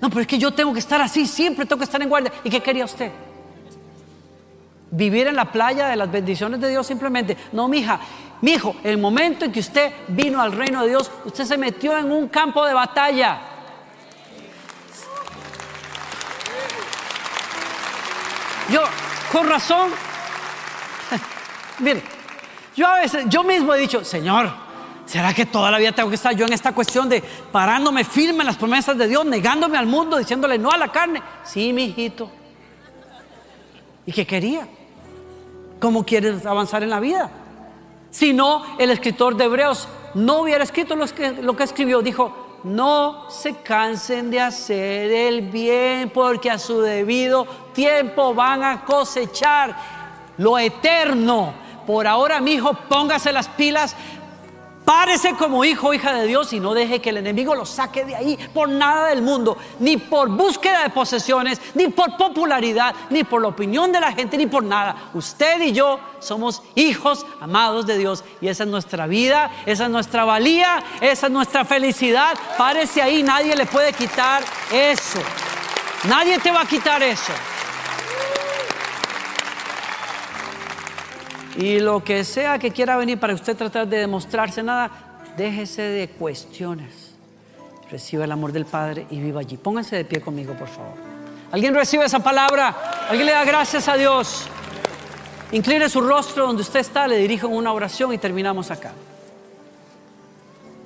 No, 0.00 0.08
pero 0.08 0.22
es 0.22 0.26
que 0.26 0.38
yo 0.38 0.52
tengo 0.52 0.72
que 0.72 0.80
estar 0.80 1.00
así, 1.00 1.26
siempre 1.26 1.66
tengo 1.66 1.78
que 1.78 1.84
estar 1.84 2.02
en 2.02 2.08
guardia. 2.08 2.32
¿Y 2.42 2.50
qué 2.50 2.60
quería 2.60 2.86
usted? 2.86 3.12
Vivir 4.90 5.28
en 5.28 5.36
la 5.36 5.52
playa 5.52 5.88
de 5.88 5.96
las 5.96 6.10
bendiciones 6.10 6.60
de 6.60 6.68
Dios 6.70 6.86
simplemente. 6.86 7.36
No, 7.52 7.68
mija, 7.68 8.00
mi 8.40 8.52
hijo, 8.52 8.76
el 8.82 8.98
momento 8.98 9.44
en 9.44 9.52
que 9.52 9.60
usted 9.60 9.92
vino 10.08 10.40
al 10.40 10.52
reino 10.52 10.82
de 10.82 10.88
Dios, 10.88 11.10
usted 11.24 11.44
se 11.44 11.58
metió 11.58 11.96
en 11.98 12.10
un 12.10 12.28
campo 12.28 12.64
de 12.64 12.72
batalla. 12.72 13.40
Yo, 18.70 18.82
con 19.30 19.48
razón. 19.48 19.90
Mire, 21.80 22.02
yo 22.74 22.86
a 22.86 23.00
veces, 23.00 23.26
yo 23.28 23.44
mismo 23.44 23.74
he 23.74 23.78
dicho, 23.78 24.04
Señor, 24.04 24.50
¿será 25.04 25.34
que 25.34 25.44
toda 25.44 25.70
la 25.70 25.78
vida 25.78 25.92
tengo 25.92 26.08
que 26.08 26.14
estar 26.14 26.34
yo 26.34 26.46
en 26.46 26.52
esta 26.52 26.72
cuestión 26.72 27.08
de 27.08 27.20
parándome 27.20 28.04
firme 28.04 28.40
en 28.40 28.46
las 28.46 28.56
promesas 28.56 28.96
de 28.96 29.06
Dios, 29.06 29.26
negándome 29.26 29.76
al 29.76 29.86
mundo, 29.86 30.16
diciéndole 30.16 30.56
no 30.56 30.70
a 30.70 30.78
la 30.78 30.90
carne? 30.90 31.22
Sí, 31.44 31.72
mi 31.72 31.84
hijito. 31.84 32.30
¿Y 34.06 34.12
qué 34.12 34.26
quería? 34.26 34.66
¿Cómo 35.80 36.04
quieres 36.04 36.44
avanzar 36.46 36.82
en 36.82 36.90
la 36.90 37.00
vida? 37.00 37.30
Si 38.10 38.32
no, 38.32 38.64
el 38.78 38.90
escritor 38.90 39.36
de 39.36 39.44
Hebreos 39.44 39.88
no 40.14 40.42
hubiera 40.42 40.62
escrito 40.62 40.94
lo 40.94 41.06
que, 41.06 41.32
lo 41.42 41.56
que 41.56 41.64
escribió, 41.64 42.02
dijo, 42.02 42.58
no 42.64 43.30
se 43.30 43.56
cansen 43.56 44.30
de 44.30 44.40
hacer 44.40 45.10
el 45.10 45.42
bien, 45.42 46.10
porque 46.10 46.50
a 46.50 46.58
su 46.58 46.80
debido 46.80 47.46
tiempo 47.72 48.34
van 48.34 48.62
a 48.62 48.84
cosechar 48.84 49.74
lo 50.36 50.58
eterno. 50.58 51.54
Por 51.86 52.06
ahora, 52.06 52.40
mi 52.40 52.52
hijo, 52.52 52.74
póngase 52.74 53.32
las 53.32 53.48
pilas, 53.48 53.96
Párese 54.90 55.34
como 55.34 55.64
hijo 55.64 55.90
o 55.90 55.94
hija 55.94 56.12
de 56.12 56.26
Dios 56.26 56.52
y 56.52 56.58
no 56.58 56.74
deje 56.74 57.00
que 57.00 57.10
el 57.10 57.18
enemigo 57.18 57.54
lo 57.54 57.64
saque 57.64 58.04
de 58.04 58.16
ahí 58.16 58.36
por 58.52 58.68
nada 58.68 59.06
del 59.06 59.22
mundo, 59.22 59.56
ni 59.78 59.98
por 59.98 60.28
búsqueda 60.28 60.82
de 60.82 60.90
posesiones, 60.90 61.60
ni 61.74 61.86
por 61.86 62.16
popularidad, 62.16 62.92
ni 63.08 63.22
por 63.22 63.40
la 63.40 63.46
opinión 63.46 63.92
de 63.92 64.00
la 64.00 64.10
gente, 64.10 64.36
ni 64.36 64.48
por 64.48 64.64
nada. 64.64 65.10
Usted 65.14 65.60
y 65.60 65.70
yo 65.70 66.00
somos 66.18 66.64
hijos 66.74 67.24
amados 67.40 67.86
de 67.86 67.98
Dios 67.98 68.24
y 68.40 68.48
esa 68.48 68.64
es 68.64 68.68
nuestra 68.68 69.06
vida, 69.06 69.52
esa 69.64 69.84
es 69.84 69.90
nuestra 69.90 70.24
valía, 70.24 70.82
esa 71.00 71.28
es 71.28 71.32
nuestra 71.32 71.64
felicidad. 71.64 72.36
Párese 72.58 73.00
ahí, 73.00 73.22
nadie 73.22 73.54
le 73.54 73.66
puede 73.66 73.92
quitar 73.92 74.42
eso. 74.72 75.20
Nadie 76.08 76.40
te 76.40 76.50
va 76.50 76.62
a 76.62 76.66
quitar 76.66 77.00
eso. 77.00 77.32
Y 81.60 81.78
lo 81.78 82.02
que 82.02 82.24
sea 82.24 82.58
que 82.58 82.70
quiera 82.70 82.96
venir 82.96 83.20
para 83.20 83.34
usted 83.34 83.54
tratar 83.54 83.86
de 83.86 83.98
demostrarse 83.98 84.62
nada, 84.62 84.90
déjese 85.36 85.82
de 85.82 86.08
cuestiones. 86.08 87.12
Reciba 87.90 88.24
el 88.24 88.32
amor 88.32 88.50
del 88.52 88.64
Padre 88.64 89.06
y 89.10 89.20
viva 89.20 89.40
allí. 89.40 89.58
Pónganse 89.58 89.94
de 89.94 90.06
pie 90.06 90.22
conmigo, 90.22 90.54
por 90.54 90.68
favor. 90.68 90.94
¿Alguien 91.52 91.74
recibe 91.74 92.06
esa 92.06 92.20
palabra? 92.20 93.04
¿Alguien 93.10 93.26
le 93.26 93.32
da 93.32 93.44
gracias 93.44 93.88
a 93.88 93.96
Dios? 93.98 94.46
Incline 95.52 95.90
su 95.90 96.00
rostro 96.00 96.46
donde 96.46 96.62
usted 96.62 96.80
está, 96.80 97.06
le 97.06 97.18
dirijo 97.18 97.46
una 97.46 97.74
oración 97.74 98.14
y 98.14 98.16
terminamos 98.16 98.70
acá. 98.70 98.92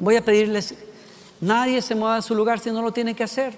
Voy 0.00 0.16
a 0.16 0.24
pedirles, 0.24 0.74
nadie 1.40 1.82
se 1.82 1.94
mueva 1.94 2.16
de 2.16 2.22
su 2.22 2.34
lugar 2.34 2.58
si 2.58 2.72
no 2.72 2.82
lo 2.82 2.90
tiene 2.90 3.14
que 3.14 3.22
hacer. 3.22 3.56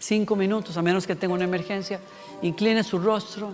Cinco 0.00 0.34
minutos, 0.34 0.76
a 0.76 0.82
menos 0.82 1.06
que 1.06 1.14
tenga 1.14 1.34
una 1.34 1.44
emergencia. 1.44 2.00
Incline 2.42 2.82
su 2.82 2.98
rostro. 2.98 3.52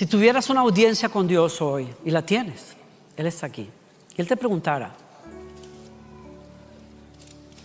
Si 0.00 0.06
tuvieras 0.06 0.48
una 0.48 0.60
audiencia 0.60 1.10
con 1.10 1.28
Dios 1.28 1.60
hoy, 1.60 1.86
y 2.06 2.10
la 2.10 2.22
tienes, 2.22 2.74
Él 3.18 3.26
está 3.26 3.48
aquí, 3.48 3.68
y 4.16 4.20
Él 4.22 4.26
te 4.26 4.34
preguntara, 4.34 4.94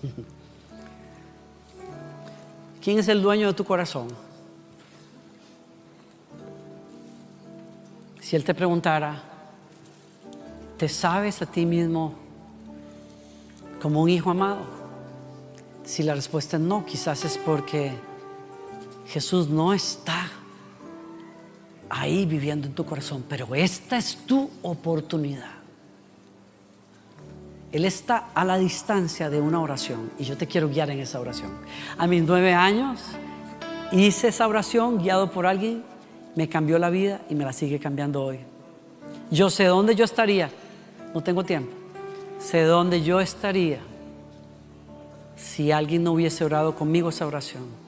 ¿quién 2.83 2.99
es 2.99 3.07
el 3.07 3.21
dueño 3.21 3.47
de 3.47 3.53
tu 3.53 3.63
corazón? 3.63 4.09
Si 8.19 8.35
Él 8.35 8.43
te 8.43 8.53
preguntara, 8.53 9.23
¿te 10.77 10.89
sabes 10.89 11.41
a 11.41 11.45
ti 11.45 11.65
mismo 11.65 12.15
como 13.81 14.01
un 14.01 14.09
hijo 14.09 14.31
amado? 14.31 14.65
Si 15.85 16.03
la 16.03 16.13
respuesta 16.13 16.57
es 16.57 16.63
no, 16.63 16.85
quizás 16.85 17.23
es 17.23 17.37
porque 17.37 17.93
Jesús 19.07 19.47
no 19.47 19.71
está 19.71 20.24
ahí 21.95 22.25
viviendo 22.25 22.67
en 22.67 22.73
tu 22.73 22.85
corazón, 22.85 23.23
pero 23.27 23.55
esta 23.55 23.97
es 23.97 24.17
tu 24.25 24.49
oportunidad. 24.61 25.55
Él 27.71 27.85
está 27.85 28.29
a 28.33 28.43
la 28.45 28.57
distancia 28.57 29.29
de 29.29 29.39
una 29.39 29.61
oración 29.61 30.11
y 30.19 30.23
yo 30.23 30.37
te 30.37 30.47
quiero 30.47 30.69
guiar 30.69 30.89
en 30.89 30.99
esa 30.99 31.19
oración. 31.19 31.51
A 31.97 32.05
mis 32.07 32.23
nueve 32.23 32.53
años 32.53 33.01
hice 33.91 34.29
esa 34.29 34.47
oración 34.47 34.97
guiado 34.97 35.31
por 35.31 35.45
alguien, 35.45 35.83
me 36.35 36.49
cambió 36.49 36.79
la 36.79 36.89
vida 36.89 37.21
y 37.29 37.35
me 37.35 37.45
la 37.45 37.53
sigue 37.53 37.79
cambiando 37.79 38.23
hoy. 38.23 38.39
Yo 39.31 39.49
sé 39.49 39.65
dónde 39.65 39.95
yo 39.95 40.05
estaría, 40.05 40.49
no 41.13 41.23
tengo 41.23 41.43
tiempo, 41.43 41.71
sé 42.39 42.63
dónde 42.63 43.03
yo 43.03 43.21
estaría 43.21 43.79
si 45.37 45.71
alguien 45.71 46.03
no 46.03 46.11
hubiese 46.13 46.43
orado 46.45 46.75
conmigo 46.75 47.09
esa 47.09 47.25
oración 47.25 47.84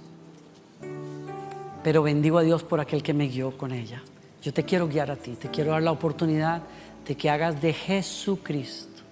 pero 1.88 2.04
bendigo 2.04 2.38
a 2.38 2.42
Dios 2.42 2.64
por 2.64 2.82
aquel 2.82 3.02
que 3.02 3.14
me 3.14 3.30
guió 3.30 3.58
con 3.58 3.72
ella. 3.72 4.04
Yo 4.44 4.54
te 4.54 4.66
quiero 4.66 4.90
guiar 4.90 5.10
a 5.10 5.16
ti, 5.16 5.38
te 5.40 5.48
quiero 5.48 5.72
dar 5.72 5.82
la 5.82 5.94
oportunidad 5.94 6.62
de 7.08 7.16
que 7.16 7.30
hagas 7.30 7.62
de 7.62 7.72
Jesucristo 7.72 9.04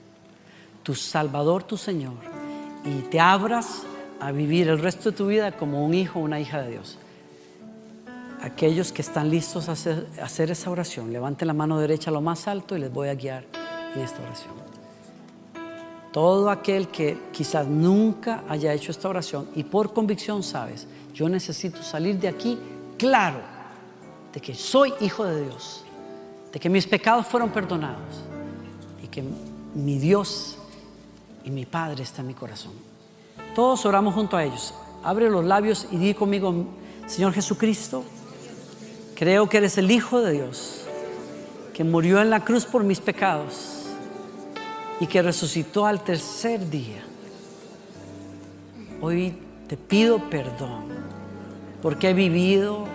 tu 0.84 0.93
Salvador, 0.93 1.63
tu 1.63 1.78
Señor, 1.78 2.15
y 2.84 3.03
te 3.03 3.21
abras 3.21 3.84
a 4.19 4.34
vivir 4.34 4.67
el 4.67 4.80
resto 4.80 5.11
de 5.11 5.15
tu 5.15 5.28
vida 5.28 5.53
como 5.53 5.86
un 5.86 5.93
hijo 5.93 6.19
o 6.19 6.23
una 6.23 6.41
hija 6.41 6.63
de 6.63 6.71
Dios. 6.71 6.97
Aquellos 8.41 8.91
que 8.91 9.03
están 9.03 9.30
listos 9.30 9.69
a 9.69 9.71
hacer, 9.71 10.07
a 10.21 10.26
hacer 10.26 10.51
esa 10.51 10.69
oración, 10.69 11.13
levanten 11.13 11.47
la 11.47 11.53
mano 11.53 11.80
derecha 11.80 12.11
lo 12.11 12.19
más 12.19 12.45
alto 12.45 12.76
y 12.76 12.82
les 12.82 12.91
voy 12.91 13.07
a 13.07 13.15
guiar 13.15 13.45
en 13.95 14.01
esta 14.01 14.21
oración. 14.21 14.74
Todo 16.16 16.49
aquel 16.49 16.88
que 16.88 17.18
quizás 17.34 17.68
nunca 17.68 18.45
haya 18.47 18.72
hecho 18.72 18.89
esta 18.89 19.09
oración 19.09 19.49
y 19.53 19.66
por 19.66 19.91
convicción 19.91 20.43
sabes, 20.43 20.88
yo 21.13 21.28
necesito 21.28 21.84
salir 21.84 22.18
de 22.18 22.30
aquí 22.30 22.57
claro 22.97 23.41
de 24.32 24.39
que 24.39 24.55
soy 24.55 24.93
hijo 25.01 25.26
de 25.26 25.43
Dios, 25.43 25.84
de 26.53 26.57
que 26.57 26.70
mis 26.70 26.88
pecados 26.88 27.28
fueron 27.28 27.49
perdonados 27.49 28.24
y 29.03 29.07
que 29.09 29.26
mi 29.74 29.99
Dios 29.99 30.57
y 31.43 31.51
mi 31.51 31.66
Padre 31.66 32.03
está 32.03 32.22
en 32.22 32.28
mi 32.28 32.34
corazón. 32.34 32.72
Todos 33.53 33.86
oramos 33.86 34.13
junto 34.13 34.38
a 34.38 34.45
ellos. 34.45 34.74
Abre 35.03 35.30
los 35.30 35.43
labios 35.43 35.86
y 35.91 35.97
di 35.97 36.13
conmigo, 36.13 36.66
Señor 37.07 37.34
Jesucristo, 37.34 38.05
creo 39.16 39.49
que 39.49 39.57
eres 39.57 39.78
el 39.78 39.91
Hijo 39.91 40.22
de 40.22 40.32
Dios, 40.32 40.86
que 41.74 41.84
murió 41.84 42.22
en 42.22 42.30
la 42.30 42.45
cruz 42.45 42.63
por 42.63 42.86
mis 42.86 43.01
pecados 43.01 43.74
y 44.99 45.07
que 45.07 45.21
resucitó 45.21 45.85
al 45.85 46.03
tercer 46.03 46.69
día. 46.69 47.03
Hoy 49.01 49.35
te 49.67 49.77
pido 49.77 50.29
perdón 50.29 50.85
porque 51.81 52.09
he 52.09 52.13
vivido 52.13 52.85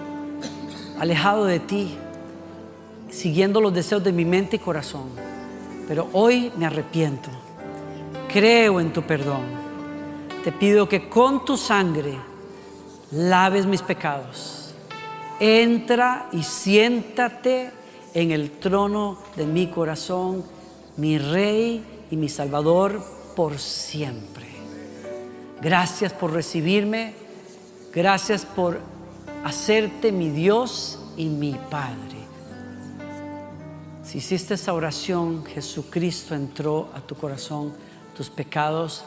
alejado 0.99 1.45
de 1.45 1.61
ti, 1.61 1.97
siguiendo 3.11 3.61
los 3.61 3.73
deseos 3.73 4.03
de 4.03 4.13
mi 4.13 4.25
mente 4.25 4.57
y 4.57 4.59
corazón. 4.59 5.11
Pero 5.87 6.09
hoy 6.13 6.53
me 6.57 6.67
arrepiento, 6.67 7.31
creo 8.33 8.81
en 8.81 8.93
tu 8.93 9.03
perdón. 9.03 9.43
Te 10.45 10.53
pido 10.53 10.89
que 10.89 11.09
con 11.09 11.45
tu 11.45 11.57
sangre 11.57 12.17
laves 13.13 13.67
mis 13.67 13.83
pecados. 13.83 14.75
Entra 15.39 16.29
y 16.33 16.43
siéntate 16.43 17.71
en 18.15 18.31
el 18.31 18.51
trono 18.53 19.19
de 19.37 19.47
mi 19.47 19.69
corazón, 19.69 20.45
mi 20.97 21.19
Rey 21.19 21.83
y 22.11 22.17
mi 22.17 22.29
Salvador 22.29 23.03
por 23.37 23.59
siempre. 23.59 24.47
Gracias 25.61 26.13
por 26.13 26.33
recibirme. 26.33 27.15
Gracias 27.93 28.45
por 28.45 28.81
hacerte 29.45 30.13
mi 30.13 30.31
Dios 30.31 30.99
y 31.17 31.27
mi 31.27 31.53
Padre. 31.71 32.19
Si 34.05 34.19
hiciste 34.19 34.55
esa 34.55 34.73
oración, 34.73 35.45
Jesucristo 35.45 36.35
entró 36.35 36.89
a 36.95 37.01
tu 37.01 37.15
corazón, 37.15 37.73
tus 38.17 38.29
pecados 38.29 39.05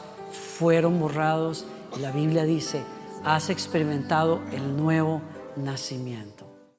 fueron 0.58 0.98
borrados 0.98 1.66
la 2.00 2.10
Biblia 2.10 2.44
dice, 2.44 2.82
has 3.24 3.50
experimentado 3.50 4.40
el 4.52 4.76
nuevo 4.76 5.22
nacimiento. 5.56 6.33